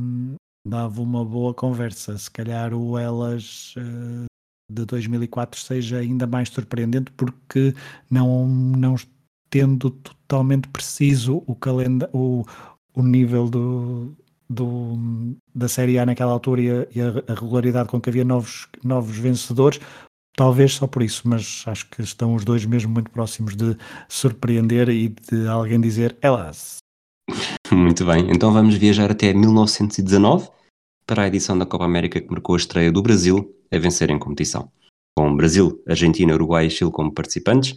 dava 0.65 1.01
uma 1.01 1.25
boa 1.25 1.55
conversa. 1.55 2.15
Se 2.19 2.29
calhar 2.29 2.71
o 2.71 2.99
Elas 2.99 3.73
uh, 3.77 4.25
de 4.69 4.85
2004 4.85 5.59
seja 5.59 5.97
ainda 5.97 6.25
mais 6.25 6.49
surpreendente 6.49 7.11
porque 7.11 7.73
não, 8.09 8.47
não 8.47 8.95
tendo 9.49 9.91
totalmente 9.91 10.67
preciso 10.69 11.43
o, 11.45 11.55
calenda, 11.55 12.09
o, 12.11 12.43
o 12.95 13.03
nível 13.03 13.47
do, 13.47 14.15
do, 14.49 14.97
da 15.53 15.67
Série 15.67 15.99
A 15.99 16.05
naquela 16.05 16.31
altura 16.31 16.61
e 16.61 16.71
a, 16.71 16.87
e 16.95 17.01
a, 17.01 17.33
regularidade 17.33 17.89
com 17.89 18.01
que 18.01 18.09
havia 18.09 18.25
novos, 18.25 18.67
novos 18.83 19.17
vencedores, 19.17 19.79
talvez 20.35 20.73
só 20.73 20.87
por 20.87 21.03
isso, 21.03 21.27
mas 21.27 21.63
acho 21.67 21.87
que 21.89 22.01
estão 22.01 22.33
os 22.33 22.43
dois 22.43 22.65
mesmo 22.65 22.93
muito 22.93 23.11
próximos 23.11 23.55
de 23.55 23.77
surpreender 24.09 24.89
e 24.89 25.09
de 25.09 25.47
alguém 25.47 25.79
dizer 25.79 26.17
elas. 26.21 26.77
Muito 27.71 28.05
bem, 28.05 28.29
então 28.31 28.51
vamos 28.51 28.75
viajar 28.75 29.11
até 29.11 29.33
1919 29.33 30.49
para 31.05 31.23
a 31.23 31.27
edição 31.27 31.57
da 31.57 31.65
Copa 31.65 31.85
América 31.85 32.19
que 32.19 32.31
marcou 32.31 32.55
a 32.55 32.57
estreia 32.57 32.91
do 32.91 33.01
Brasil 33.01 33.53
a 33.73 33.79
vencer 33.79 34.09
em 34.09 34.19
competição. 34.19 34.71
Com 35.17 35.35
Brasil, 35.35 35.81
Argentina, 35.87 36.33
Uruguai 36.33 36.67
e 36.67 36.69
Chile 36.69 36.91
como 36.91 37.11
participantes, 37.11 37.75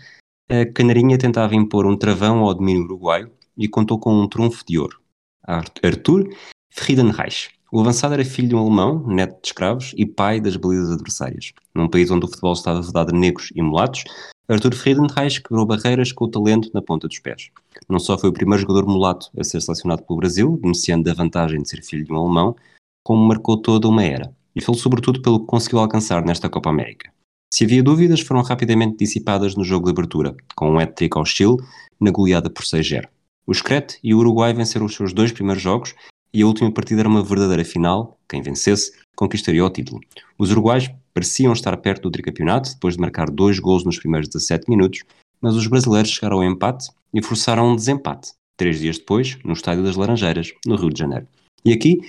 a 0.48 0.64
Canarinha 0.64 1.18
tentava 1.18 1.54
impor 1.54 1.86
um 1.86 1.96
travão 1.96 2.40
ao 2.40 2.54
domínio 2.54 2.84
uruguaio 2.84 3.30
e 3.56 3.66
contou 3.66 3.98
com 3.98 4.14
um 4.14 4.28
trunfo 4.28 4.64
de 4.66 4.78
ouro, 4.78 5.00
Arthur 5.42 6.28
Friedenreich. 6.70 7.50
O 7.72 7.80
avançado 7.80 8.14
era 8.14 8.24
filho 8.24 8.48
de 8.48 8.54
um 8.54 8.60
alemão, 8.60 9.06
neto 9.08 9.40
de 9.42 9.48
escravos 9.48 9.92
e 9.96 10.06
pai 10.06 10.40
das 10.40 10.56
balizas 10.56 10.92
adversárias. 10.92 11.52
Num 11.74 11.88
país 11.88 12.10
onde 12.10 12.24
o 12.24 12.28
futebol 12.28 12.52
estava 12.52 12.80
vedado 12.80 13.14
a 13.14 13.18
negros 13.18 13.50
e 13.54 13.60
mulatos, 13.60 14.04
Arthur 14.48 14.74
Friedenreich 14.74 15.42
quebrou 15.42 15.66
barreiras 15.66 16.12
com 16.12 16.26
o 16.26 16.30
talento 16.30 16.70
na 16.72 16.80
ponta 16.80 17.08
dos 17.08 17.18
pés. 17.18 17.50
Não 17.88 17.98
só 17.98 18.16
foi 18.16 18.30
o 18.30 18.32
primeiro 18.32 18.62
jogador 18.62 18.86
mulato 18.86 19.30
a 19.36 19.42
ser 19.42 19.60
selecionado 19.60 20.04
pelo 20.04 20.20
Brasil, 20.20 20.56
beneficiando 20.56 21.04
da 21.04 21.14
vantagem 21.14 21.60
de 21.60 21.68
ser 21.68 21.82
filho 21.82 22.04
de 22.04 22.12
um 22.12 22.16
alemão, 22.16 22.54
como 23.02 23.26
marcou 23.26 23.56
toda 23.56 23.88
uma 23.88 24.04
era 24.04 24.35
e 24.56 24.60
fez 24.62 24.80
sobretudo 24.80 25.20
pelo 25.20 25.40
que 25.40 25.46
conseguiu 25.46 25.78
alcançar 25.78 26.24
nesta 26.24 26.48
Copa 26.48 26.70
América. 26.70 27.12
Se 27.52 27.64
havia 27.64 27.82
dúvidas, 27.82 28.20
foram 28.20 28.42
rapidamente 28.42 28.96
dissipadas 28.96 29.54
no 29.54 29.62
jogo 29.62 29.84
de 29.84 29.92
abertura, 29.92 30.34
com 30.56 30.70
um 30.70 30.78
hat-trick 30.78 31.16
ao 31.16 31.24
Chile 31.24 31.58
na 32.00 32.10
goleada 32.10 32.50
por 32.50 32.64
6-0. 32.64 33.06
O 33.46 33.54
Screte 33.54 33.98
e 34.02 34.12
o 34.14 34.18
Uruguai 34.18 34.52
venceram 34.52 34.86
os 34.86 34.94
seus 34.94 35.12
dois 35.12 35.30
primeiros 35.30 35.62
jogos 35.62 35.94
e 36.34 36.42
a 36.42 36.46
última 36.46 36.72
partida 36.72 37.02
era 37.02 37.08
uma 37.08 37.22
verdadeira 37.22 37.64
final, 37.64 38.18
quem 38.28 38.42
vencesse 38.42 38.92
conquistaria 39.16 39.64
o 39.64 39.70
título. 39.70 40.00
Os 40.38 40.50
uruguais 40.50 40.90
pareciam 41.14 41.52
estar 41.52 41.74
perto 41.78 42.02
do 42.02 42.10
tricampeonato 42.10 42.74
depois 42.74 42.94
de 42.94 43.00
marcar 43.00 43.30
dois 43.30 43.58
gols 43.58 43.84
nos 43.84 43.98
primeiros 43.98 44.28
17 44.28 44.68
minutos, 44.68 45.02
mas 45.40 45.54
os 45.54 45.66
brasileiros 45.66 46.10
chegaram 46.10 46.38
ao 46.38 46.44
empate 46.44 46.90
e 47.14 47.22
forçaram 47.22 47.72
um 47.72 47.76
desempate, 47.76 48.32
três 48.56 48.80
dias 48.80 48.98
depois, 48.98 49.38
no 49.44 49.54
Estádio 49.54 49.84
das 49.84 49.96
Laranjeiras, 49.96 50.52
no 50.66 50.76
Rio 50.76 50.90
de 50.90 50.98
Janeiro. 50.98 51.26
E 51.64 51.72
aqui, 51.72 52.00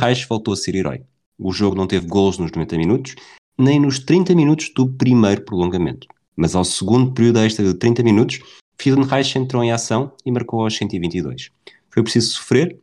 Reich 0.00 0.26
voltou 0.26 0.54
a 0.54 0.56
ser 0.56 0.74
herói. 0.74 1.02
O 1.38 1.52
jogo 1.52 1.76
não 1.76 1.86
teve 1.86 2.06
gols 2.06 2.36
nos 2.38 2.50
90 2.50 2.76
minutos, 2.76 3.14
nem 3.58 3.78
nos 3.78 3.98
30 3.98 4.34
minutos 4.34 4.70
do 4.74 4.88
primeiro 4.88 5.42
prolongamento. 5.42 6.06
Mas 6.36 6.54
ao 6.54 6.64
segundo 6.64 7.12
período 7.12 7.40
extra 7.40 7.64
de 7.64 7.74
30 7.74 8.02
minutos, 8.02 8.40
Friedenreich 8.80 9.38
entrou 9.38 9.62
em 9.62 9.72
ação 9.72 10.12
e 10.24 10.30
marcou 10.30 10.62
aos 10.62 10.76
122. 10.76 11.50
Foi 11.90 12.02
preciso 12.02 12.32
sofrer 12.32 12.78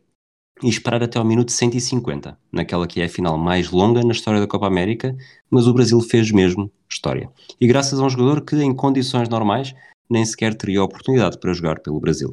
e 0.64 0.70
esperar 0.70 1.04
até 1.04 1.18
ao 1.18 1.26
minuto 1.26 1.52
150, 1.52 2.38
naquela 2.52 2.88
que 2.88 3.02
é 3.02 3.06
a 3.06 3.10
final 3.10 3.38
mais 3.38 3.72
longa 3.72 4.04
na 4.04 4.12
história 4.12 4.40
da 4.40 4.48
Copa 4.48 4.68
América, 4.68 5.16
mas 5.50 5.68
o 5.68 5.74
Brasil 5.74 6.00
fez 6.02 6.32
mesmo 6.32 6.72
história. 6.90 7.30
E 7.60 7.68
graças 7.68 8.00
a 8.00 8.04
um 8.04 8.10
jogador 8.10 8.42
que, 8.42 8.56
em 8.56 8.74
condições 8.74 9.30
normais, 9.30 9.74
nem 10.10 10.26
sequer 10.26 10.54
teria 10.56 10.84
oportunidade 10.84 11.38
para 11.40 11.54
jogar 11.54 11.80
pelo 11.80 12.00
Brasil. 12.00 12.32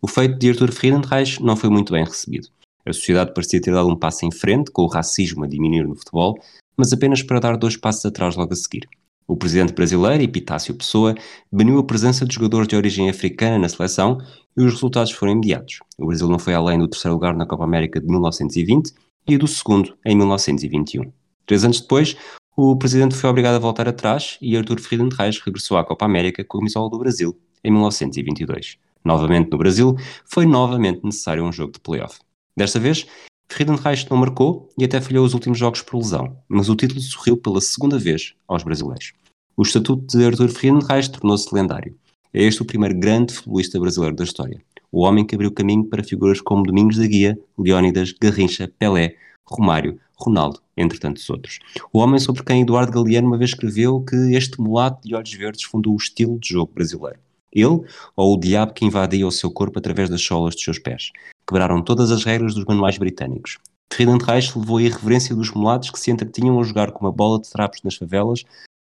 O 0.00 0.08
feito 0.08 0.38
de 0.38 0.50
Arthur 0.50 0.72
Friedenreich 0.72 1.42
não 1.42 1.56
foi 1.56 1.68
muito 1.68 1.92
bem 1.92 2.04
recebido. 2.04 2.48
A 2.84 2.92
sociedade 2.92 3.32
parecia 3.34 3.60
ter 3.60 3.72
dado 3.72 3.88
um 3.88 3.96
passo 3.96 4.24
em 4.24 4.30
frente, 4.30 4.70
com 4.70 4.82
o 4.82 4.88
racismo 4.88 5.44
a 5.44 5.46
diminuir 5.46 5.86
no 5.86 5.94
futebol, 5.94 6.38
mas 6.76 6.92
apenas 6.92 7.22
para 7.22 7.40
dar 7.40 7.56
dois 7.56 7.76
passos 7.76 8.04
atrás 8.06 8.36
logo 8.36 8.52
a 8.52 8.56
seguir. 8.56 8.88
O 9.30 9.36
presidente 9.36 9.72
brasileiro, 9.72 10.24
Epitácio 10.24 10.74
Pessoa, 10.74 11.14
baniu 11.52 11.78
a 11.78 11.84
presença 11.84 12.26
de 12.26 12.34
jogadores 12.34 12.66
de 12.66 12.74
origem 12.74 13.08
africana 13.08 13.58
na 13.58 13.68
seleção 13.68 14.18
e 14.56 14.64
os 14.64 14.72
resultados 14.72 15.12
foram 15.12 15.32
imediatos. 15.32 15.78
O 15.96 16.06
Brasil 16.06 16.28
não 16.28 16.38
foi 16.38 16.52
além 16.52 16.78
do 16.80 16.88
terceiro 16.88 17.14
lugar 17.14 17.36
na 17.36 17.46
Copa 17.46 17.62
América 17.62 18.00
de 18.00 18.08
1920 18.08 18.92
e 19.28 19.38
do 19.38 19.46
segundo 19.46 19.96
em 20.04 20.16
1921. 20.16 21.12
Três 21.46 21.64
anos 21.64 21.80
depois, 21.80 22.16
o 22.56 22.76
presidente 22.76 23.14
foi 23.14 23.30
obrigado 23.30 23.54
a 23.54 23.60
voltar 23.60 23.88
atrás 23.88 24.36
e 24.42 24.56
Artur 24.56 24.80
Friedenreich 24.80 25.40
regressou 25.44 25.78
à 25.78 25.84
Copa 25.84 26.04
América 26.04 26.42
com 26.42 26.58
a 26.58 26.60
camisola 26.60 26.90
do 26.90 26.98
Brasil 26.98 27.38
em 27.62 27.70
1922. 27.70 28.78
Novamente 29.04 29.50
no 29.50 29.58
Brasil, 29.58 29.96
foi 30.24 30.44
novamente 30.44 31.04
necessário 31.04 31.44
um 31.44 31.52
jogo 31.52 31.72
de 31.72 31.80
playoff. 31.80 32.18
Desta 32.56 32.78
vez, 32.78 33.06
Friedenreich 33.48 34.08
não 34.10 34.16
marcou 34.16 34.68
e 34.78 34.84
até 34.84 35.00
falhou 35.00 35.24
os 35.24 35.34
últimos 35.34 35.58
jogos 35.58 35.82
por 35.82 35.98
lesão, 35.98 36.36
mas 36.48 36.68
o 36.68 36.76
título 36.76 37.00
sorriu 37.00 37.36
pela 37.36 37.60
segunda 37.60 37.98
vez 37.98 38.34
aos 38.46 38.62
brasileiros. 38.62 39.12
O 39.56 39.62
estatuto 39.62 40.16
de 40.16 40.24
Arthur 40.24 40.48
Friedenreich 40.48 41.10
tornou-se 41.10 41.52
lendário. 41.54 41.96
É 42.32 42.44
este 42.44 42.62
o 42.62 42.64
primeiro 42.64 42.98
grande 42.98 43.32
futebolista 43.32 43.78
brasileiro 43.78 44.14
da 44.14 44.24
história. 44.24 44.62
O 44.92 45.02
homem 45.02 45.26
que 45.26 45.34
abriu 45.34 45.52
caminho 45.52 45.84
para 45.84 46.04
figuras 46.04 46.40
como 46.40 46.62
Domingos 46.62 46.96
da 46.96 47.06
Guia, 47.06 47.38
Leónidas, 47.58 48.12
Garrincha, 48.12 48.70
Pelé, 48.78 49.16
Romário, 49.44 49.98
Ronaldo, 50.14 50.60
entre 50.76 50.98
tantos 50.98 51.28
outros. 51.28 51.58
O 51.92 51.98
homem 51.98 52.20
sobre 52.20 52.44
quem 52.44 52.62
Eduardo 52.62 52.92
Galeano 52.92 53.28
uma 53.28 53.38
vez 53.38 53.50
escreveu 53.50 54.00
que 54.00 54.16
este 54.34 54.60
mulato 54.60 55.06
de 55.06 55.14
olhos 55.14 55.32
verdes 55.32 55.64
fundou 55.64 55.94
o 55.94 55.96
estilo 55.96 56.38
de 56.38 56.50
jogo 56.50 56.72
brasileiro. 56.72 57.18
Ele 57.52 57.80
ou 58.14 58.34
o 58.34 58.38
diabo 58.38 58.72
que 58.72 58.84
invadia 58.84 59.26
o 59.26 59.32
seu 59.32 59.50
corpo 59.50 59.78
através 59.78 60.08
das 60.08 60.22
solas 60.22 60.54
dos 60.54 60.62
seus 60.62 60.78
pés 60.78 61.10
quebraram 61.50 61.82
todas 61.82 62.12
as 62.12 62.24
regras 62.24 62.54
dos 62.54 62.64
manuais 62.64 62.96
britânicos. 62.96 63.58
Reich 63.92 64.56
levou 64.56 64.76
a 64.76 64.82
irreverência 64.82 65.34
dos 65.34 65.50
mulatos 65.50 65.90
que 65.90 65.98
se 65.98 66.12
entretinham 66.12 66.60
a 66.60 66.62
jogar 66.62 66.92
com 66.92 67.04
uma 67.04 67.10
bola 67.10 67.40
de 67.40 67.50
trapos 67.50 67.82
nas 67.82 67.96
favelas 67.96 68.44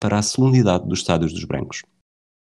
para 0.02 0.18
a 0.18 0.24
solenidade 0.24 0.88
dos 0.88 1.00
estádios 1.00 1.32
dos 1.32 1.44
brancos. 1.44 1.84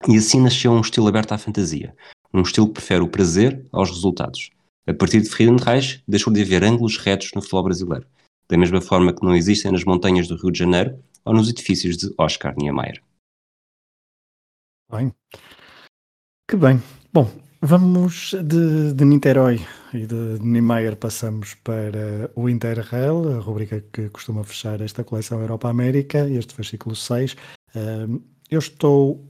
E 0.07 0.15
assim 0.15 0.39
nasceu 0.39 0.71
um 0.71 0.79
estilo 0.79 1.09
aberto 1.09 1.33
à 1.33 1.37
fantasia, 1.37 1.93
um 2.33 2.41
estilo 2.41 2.67
que 2.67 2.75
prefere 2.75 3.01
o 3.01 3.09
prazer 3.09 3.65
aos 3.69 3.89
resultados. 3.89 4.49
A 4.87 4.93
partir 4.93 5.19
de 5.19 5.29
de 5.29 5.63
Reis, 5.63 6.01
deixou 6.07 6.31
de 6.31 6.41
haver 6.41 6.63
ângulos 6.63 6.97
retos 6.97 7.31
no 7.35 7.41
futebol 7.41 7.63
brasileiro, 7.63 8.07
da 8.49 8.57
mesma 8.57 8.79
forma 8.79 9.13
que 9.13 9.25
não 9.25 9.35
existem 9.35 9.73
nas 9.73 9.83
montanhas 9.83 10.29
do 10.29 10.37
Rio 10.37 10.51
de 10.51 10.59
Janeiro 10.59 11.03
ou 11.25 11.33
nos 11.33 11.49
edifícios 11.49 11.97
de 11.97 12.13
Oscar 12.17 12.55
Niemeyer. 12.57 13.03
Bem, 14.89 15.13
que 16.49 16.55
bem. 16.55 16.81
Bom, 17.11 17.29
vamos 17.61 18.35
de, 18.43 18.93
de 18.93 19.05
Niterói 19.05 19.59
e 19.93 20.05
de, 20.05 20.39
Niemeyer 20.41 20.95
passamos 20.95 21.55
para 21.55 22.29
o 22.35 22.49
Interrail, 22.49 23.37
a 23.37 23.39
rubrica 23.39 23.81
que 23.91 24.09
costuma 24.09 24.43
fechar 24.43 24.81
esta 24.81 25.03
coleção 25.03 25.41
Europa-América, 25.41 26.29
este 26.29 26.55
versículo 26.55 26.95
6. 26.95 27.33
Uh, 27.75 28.21
eu 28.49 28.59
estou 28.59 29.25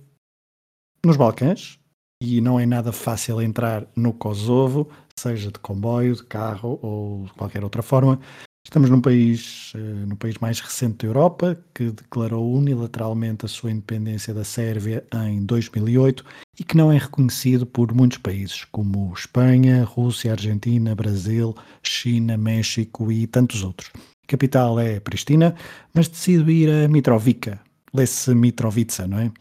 nos 1.05 1.17
Balcãs 1.17 1.79
e 2.21 2.41
não 2.41 2.59
é 2.59 2.65
nada 2.65 2.91
fácil 2.91 3.41
entrar 3.41 3.87
no 3.95 4.13
Kosovo, 4.13 4.89
seja 5.17 5.51
de 5.51 5.59
comboio, 5.59 6.15
de 6.15 6.23
carro 6.23 6.79
ou 6.81 7.25
de 7.25 7.33
qualquer 7.33 7.63
outra 7.63 7.81
forma. 7.81 8.19
Estamos 8.67 8.89
num 8.89 8.99
país, 8.99 9.71
uh, 9.75 10.05
no 10.05 10.17
país 10.17 10.35
mais 10.39 10.59
recente 10.59 10.97
da 10.97 11.07
Europa, 11.07 11.57
que 11.73 11.89
declarou 11.89 12.53
unilateralmente 12.53 13.45
a 13.45 13.47
sua 13.47 13.71
independência 13.71 14.33
da 14.33 14.43
Sérvia 14.43 15.05
em 15.25 15.45
2008 15.45 16.25
e 16.59 16.65
que 16.65 16.75
não 16.75 16.91
é 16.91 16.97
reconhecido 16.97 17.65
por 17.65 17.93
muitos 17.93 18.17
países, 18.17 18.65
como 18.69 19.13
Espanha, 19.13 19.85
Rússia, 19.85 20.33
Argentina, 20.33 20.93
Brasil, 20.93 21.55
China, 21.81 22.35
México 22.35 23.09
e 23.09 23.25
tantos 23.25 23.63
outros. 23.63 23.89
A 23.95 24.27
capital 24.27 24.77
é 24.77 24.99
Pristina, 24.99 25.55
mas 25.93 26.09
decido 26.09 26.51
ir 26.51 26.69
a 26.69 26.89
Mitrovica, 26.89 27.61
lê-se 27.93 28.35
Mitrovica, 28.35 29.07
não 29.07 29.19
é? 29.19 29.31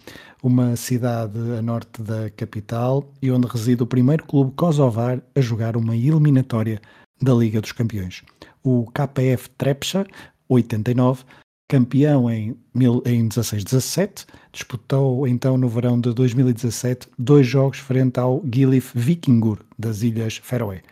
Uma 0.40 0.76
cidade 0.76 1.36
a 1.58 1.60
norte 1.60 2.00
da 2.00 2.30
capital 2.30 3.12
e 3.20 3.32
onde 3.32 3.48
reside 3.48 3.82
o 3.82 3.86
primeiro 3.86 4.24
clube 4.24 4.52
kosovar 4.54 5.20
a 5.34 5.40
jogar 5.40 5.76
uma 5.76 5.96
eliminatória 5.96 6.80
da 7.20 7.34
Liga 7.34 7.60
dos 7.60 7.72
Campeões. 7.72 8.22
O 8.68 8.84
KPF 8.90 9.48
Trepcha, 9.50 10.04
89, 10.48 11.22
campeão 11.68 12.28
em, 12.28 12.58
em 12.74 13.28
16-17, 13.28 14.26
disputou 14.52 15.24
então 15.28 15.56
no 15.56 15.68
verão 15.68 16.00
de 16.00 16.12
2017 16.12 17.06
dois 17.16 17.46
jogos 17.46 17.78
frente 17.78 18.18
ao 18.18 18.42
Gilif 18.52 18.90
Vikingur 18.92 19.60
das 19.78 20.02
Ilhas 20.02 20.38
Feroé. 20.38 20.82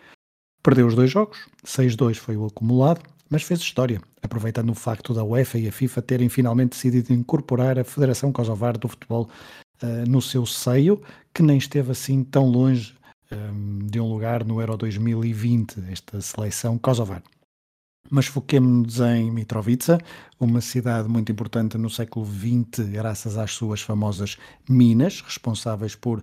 Perdeu 0.62 0.87
os 0.87 0.94
dois 0.94 1.10
jogos, 1.10 1.48
6-2 1.66 2.14
foi 2.14 2.37
o 2.37 2.46
acumulado, 2.46 3.00
mas 3.28 3.42
fez 3.42 3.58
história, 3.58 4.00
aproveitando 4.22 4.70
o 4.70 4.74
facto 4.74 5.12
da 5.12 5.24
UEFA 5.24 5.58
e 5.58 5.66
a 5.66 5.72
FIFA 5.72 6.00
terem 6.00 6.28
finalmente 6.28 6.74
decidido 6.74 7.12
incorporar 7.12 7.76
a 7.76 7.82
Federação 7.82 8.30
Kosovar 8.30 8.78
do 8.78 8.87
Futebol 8.87 9.28
uh, 9.82 10.08
no 10.08 10.22
seu 10.22 10.46
seio, 10.46 11.02
que 11.34 11.42
nem 11.42 11.58
esteve 11.58 11.90
assim 11.90 12.22
tão 12.22 12.46
longe 12.46 12.94
um, 13.32 13.78
de 13.84 13.98
um 13.98 14.08
lugar 14.08 14.44
no 14.44 14.60
Euro 14.60 14.76
2020, 14.76 15.82
esta 15.90 16.20
seleção 16.20 16.78
kosovar. 16.78 17.20
Mas 18.10 18.26
foquemos-nos 18.26 19.00
em 19.00 19.30
Mitrovica, 19.30 19.98
uma 20.38 20.60
cidade 20.60 21.08
muito 21.08 21.32
importante 21.32 21.78
no 21.78 21.88
século 21.88 22.26
XX, 22.26 22.88
graças 22.90 23.38
às 23.38 23.52
suas 23.52 23.80
famosas 23.80 24.36
minas, 24.68 25.20
responsáveis 25.20 25.94
por 25.94 26.22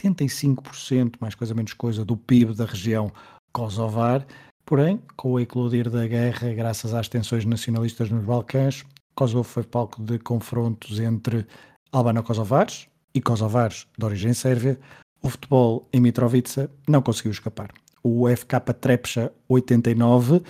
75%, 0.00 1.14
mais 1.20 1.34
coisa 1.34 1.54
menos 1.54 1.72
coisa, 1.72 2.04
do 2.04 2.16
PIB 2.16 2.54
da 2.54 2.64
região 2.64 3.12
kosovar. 3.52 4.26
Porém, 4.64 5.00
com 5.16 5.32
o 5.32 5.40
eclodir 5.40 5.88
da 5.88 6.06
guerra, 6.06 6.52
graças 6.52 6.94
às 6.94 7.08
tensões 7.08 7.44
nacionalistas 7.44 8.10
nos 8.10 8.24
Balcãs, 8.24 8.84
Kosovo 9.14 9.44
foi 9.44 9.64
palco 9.64 10.02
de 10.02 10.18
confrontos 10.18 10.98
entre 10.98 11.46
albano-kosovares 11.92 12.88
e 13.14 13.20
kosovares 13.20 13.86
de 13.98 14.04
origem 14.04 14.32
sérvia, 14.32 14.78
o 15.22 15.28
futebol 15.28 15.86
em 15.92 16.00
Mitrovica 16.00 16.70
não 16.88 17.02
conseguiu 17.02 17.32
escapar. 17.32 17.70
O 18.02 18.26
FK 18.28 18.60
Trepcha 18.80 19.30
89 19.46 20.42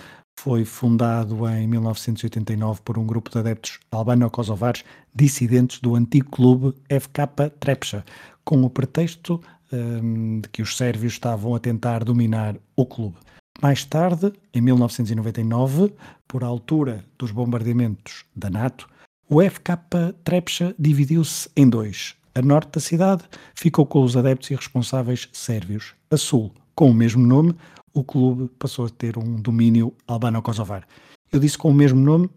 foi 0.43 0.65
fundado 0.65 1.47
em 1.47 1.67
1989 1.67 2.81
por 2.83 2.97
um 2.97 3.05
grupo 3.05 3.29
de 3.29 3.37
adeptos 3.37 3.79
albano-kosovares 3.91 4.83
dissidentes 5.13 5.79
do 5.79 5.95
antigo 5.95 6.31
clube 6.31 6.73
FK 6.89 7.51
Trepcha, 7.59 8.03
com 8.43 8.63
o 8.63 8.69
pretexto 8.69 9.39
um, 9.71 10.41
de 10.41 10.49
que 10.49 10.63
os 10.63 10.75
sérvios 10.75 11.13
estavam 11.13 11.53
a 11.53 11.59
tentar 11.59 12.03
dominar 12.03 12.55
o 12.75 12.87
clube. 12.87 13.17
Mais 13.61 13.85
tarde, 13.85 14.33
em 14.51 14.61
1999, 14.61 15.93
por 16.27 16.43
altura 16.43 17.05
dos 17.19 17.29
bombardeamentos 17.29 18.25
da 18.35 18.49
NATO, 18.49 18.89
o 19.29 19.43
FK 19.43 19.77
Trepcha 20.23 20.73
dividiu-se 20.79 21.51
em 21.55 21.69
dois, 21.69 22.15
a 22.33 22.41
norte 22.41 22.71
da 22.71 22.79
cidade 22.79 23.23
ficou 23.53 23.85
com 23.85 24.01
os 24.01 24.17
adeptos 24.17 24.49
e 24.49 24.55
responsáveis 24.55 25.29
sérvios. 25.31 25.93
A 26.09 26.17
sul, 26.17 26.51
com 26.73 26.89
o 26.89 26.93
mesmo 26.95 27.23
nome, 27.23 27.53
o 27.93 28.03
clube 28.03 28.49
passou 28.59 28.85
a 28.85 28.89
ter 28.89 29.17
um 29.17 29.35
domínio 29.35 29.93
albano-kosovar. 30.07 30.87
Eu 31.31 31.39
disse 31.39 31.57
com 31.57 31.69
o 31.69 31.73
mesmo 31.73 31.99
nome? 31.99 32.29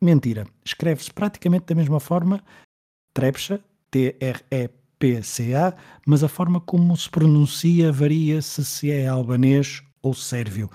Mentira. 0.00 0.46
Escreve-se 0.64 1.12
praticamente 1.12 1.66
da 1.66 1.74
mesma 1.74 2.00
forma, 2.00 2.42
Trepcha, 3.12 3.60
T-R-E-P-C-A, 3.90 5.74
mas 6.06 6.22
a 6.22 6.28
forma 6.28 6.60
como 6.60 6.96
se 6.96 7.08
pronuncia 7.08 7.90
varia 7.90 8.42
se 8.42 8.64
se 8.64 8.90
é 8.90 9.06
albanês 9.06 9.82
ou 10.02 10.14
sérvio. 10.14 10.70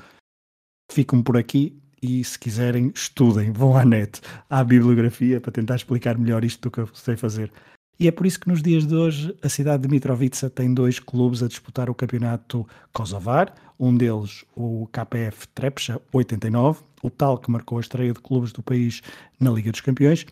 Ficam 0.91 1.21
por 1.21 1.37
aqui 1.37 1.81
e 2.01 2.23
se 2.23 2.37
quiserem 2.37 2.91
estudem, 2.95 3.51
vão 3.51 3.77
à 3.77 3.85
net, 3.85 4.21
à 4.49 4.63
bibliografia 4.63 5.39
para 5.39 5.51
tentar 5.51 5.75
explicar 5.75 6.17
melhor 6.17 6.43
isto 6.43 6.61
do 6.61 6.71
que 6.71 6.79
eu 6.79 6.89
sei 6.93 7.15
fazer. 7.15 7.51
E 7.99 8.07
é 8.07 8.11
por 8.11 8.25
isso 8.25 8.39
que 8.39 8.49
nos 8.49 8.63
dias 8.63 8.87
de 8.87 8.95
hoje 8.95 9.37
a 9.43 9.47
cidade 9.47 9.83
de 9.83 9.89
Mitrovica 9.89 10.49
tem 10.49 10.73
dois 10.73 10.97
clubes 10.97 11.43
a 11.43 11.47
disputar 11.47 11.87
o 11.87 11.93
campeonato 11.93 12.67
kosovar, 12.91 13.53
um 13.81 13.97
deles 13.97 14.45
o 14.55 14.87
KPF 14.91 15.47
Trepcha 15.47 15.99
89, 16.13 16.83
o 17.01 17.09
tal 17.09 17.39
que 17.39 17.49
marcou 17.49 17.79
a 17.79 17.81
estreia 17.81 18.13
de 18.13 18.19
clubes 18.19 18.51
do 18.51 18.61
país 18.61 19.01
na 19.39 19.49
Liga 19.49 19.71
dos 19.71 19.81
Campeões, 19.81 20.25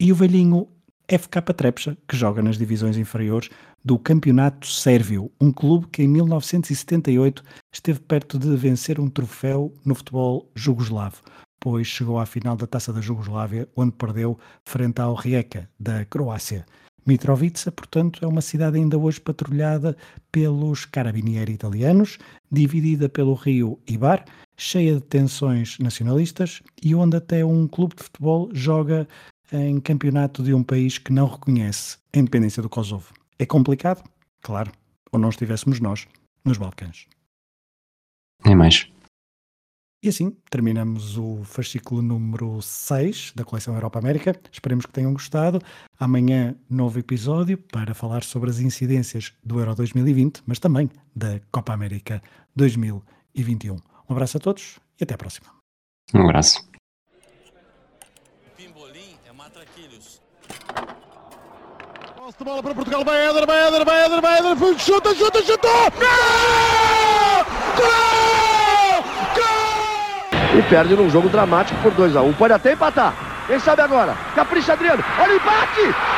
e 0.00 0.10
o 0.10 0.14
velhinho 0.14 0.66
FK 1.06 1.42
Trepcha, 1.54 1.96
que 2.08 2.16
joga 2.16 2.42
nas 2.42 2.56
divisões 2.56 2.96
inferiores 2.96 3.50
do 3.84 3.98
Campeonato 3.98 4.66
Sérvio, 4.66 5.30
um 5.38 5.52
clube 5.52 5.86
que 5.88 6.02
em 6.02 6.08
1978 6.08 7.44
esteve 7.72 8.00
perto 8.00 8.38
de 8.38 8.56
vencer 8.56 8.98
um 8.98 9.08
troféu 9.08 9.72
no 9.84 9.94
futebol 9.94 10.50
jugoslavo, 10.54 11.22
pois 11.60 11.86
chegou 11.86 12.18
à 12.18 12.24
final 12.24 12.56
da 12.56 12.66
Taça 12.66 12.92
da 12.92 13.00
Jugoslávia, 13.02 13.68
onde 13.76 13.92
perdeu 13.92 14.38
frente 14.64 15.00
ao 15.00 15.14
Rijeka, 15.14 15.68
da 15.78 16.04
Croácia. 16.06 16.64
Mitrovica, 17.06 17.70
portanto, 17.70 18.24
é 18.24 18.26
uma 18.26 18.40
cidade 18.40 18.76
ainda 18.76 18.98
hoje 18.98 19.20
patrulhada 19.20 19.96
pelos 20.32 20.84
carabinieri 20.84 21.52
italianos, 21.52 22.18
dividida 22.50 23.08
pelo 23.08 23.34
rio 23.34 23.78
Ibar, 23.86 24.24
cheia 24.56 24.94
de 24.94 25.02
tensões 25.02 25.78
nacionalistas 25.78 26.62
e 26.82 26.94
onde 26.94 27.16
até 27.16 27.44
um 27.44 27.68
clube 27.68 27.94
de 27.94 28.02
futebol 28.02 28.50
joga 28.52 29.06
em 29.52 29.78
campeonato 29.80 30.42
de 30.42 30.52
um 30.52 30.62
país 30.62 30.98
que 30.98 31.12
não 31.12 31.28
reconhece 31.28 31.98
a 32.12 32.18
independência 32.18 32.62
do 32.62 32.68
Kosovo. 32.68 33.14
É 33.38 33.46
complicado? 33.46 34.02
Claro. 34.42 34.72
Ou 35.12 35.18
não 35.18 35.28
estivéssemos 35.28 35.78
nós 35.78 36.08
nos 36.44 36.58
Balcãs. 36.58 37.06
Nem 38.44 38.56
mais. 38.56 38.90
E 40.02 40.08
assim 40.08 40.30
terminamos 40.50 41.16
o 41.16 41.42
fascículo 41.44 42.02
número 42.02 42.60
6 42.60 43.32
da 43.34 43.44
coleção 43.44 43.74
Europa 43.74 43.98
América. 43.98 44.38
Esperemos 44.52 44.84
que 44.84 44.92
tenham 44.92 45.12
gostado. 45.12 45.60
Amanhã, 45.98 46.54
novo 46.68 46.98
episódio 46.98 47.56
para 47.56 47.94
falar 47.94 48.22
sobre 48.22 48.50
as 48.50 48.60
incidências 48.60 49.32
do 49.42 49.58
Euro 49.58 49.74
2020, 49.74 50.42
mas 50.46 50.58
também 50.58 50.90
da 51.14 51.40
Copa 51.50 51.72
América 51.72 52.22
2021. 52.54 53.74
Um 53.74 53.80
abraço 54.12 54.36
a 54.36 54.40
todos 54.40 54.78
e 55.00 55.04
até 55.04 55.14
a 55.14 55.18
próxima. 55.18 55.48
Um 56.14 56.22
abraço. 56.22 56.68
Pimbolim 58.56 59.16
é 59.26 59.32
matraquilhos. 59.32 60.20
Posse 62.16 62.38
de 62.38 62.44
bola 62.44 62.62
para 62.62 62.74
Portugal, 62.74 63.04
vai 63.04 63.26
Éder, 63.28 63.46
vai 63.46 63.68
Éder, 63.68 63.84
vai 63.84 64.04
Éder, 64.04 64.20
vai 64.20 64.38
Éder, 64.38 64.78
chuta, 64.78 65.14
chuta, 65.14 65.42
chuta! 65.42 65.68
Gol! 65.98 67.44
Gol! 67.76 68.15
E 70.56 70.62
perde 70.62 70.96
num 70.96 71.10
jogo 71.10 71.28
dramático 71.28 71.78
por 71.82 71.92
2 71.92 72.16
a 72.16 72.22
1 72.22 72.28
um. 72.28 72.32
Pode 72.32 72.54
até 72.54 72.72
empatar. 72.72 73.12
Quem 73.46 73.58
sabe 73.60 73.82
agora? 73.82 74.16
Capricha 74.34 74.72
Adriano. 74.72 75.04
Olha 75.18 75.34
o 75.34 75.36
empate! 75.36 76.15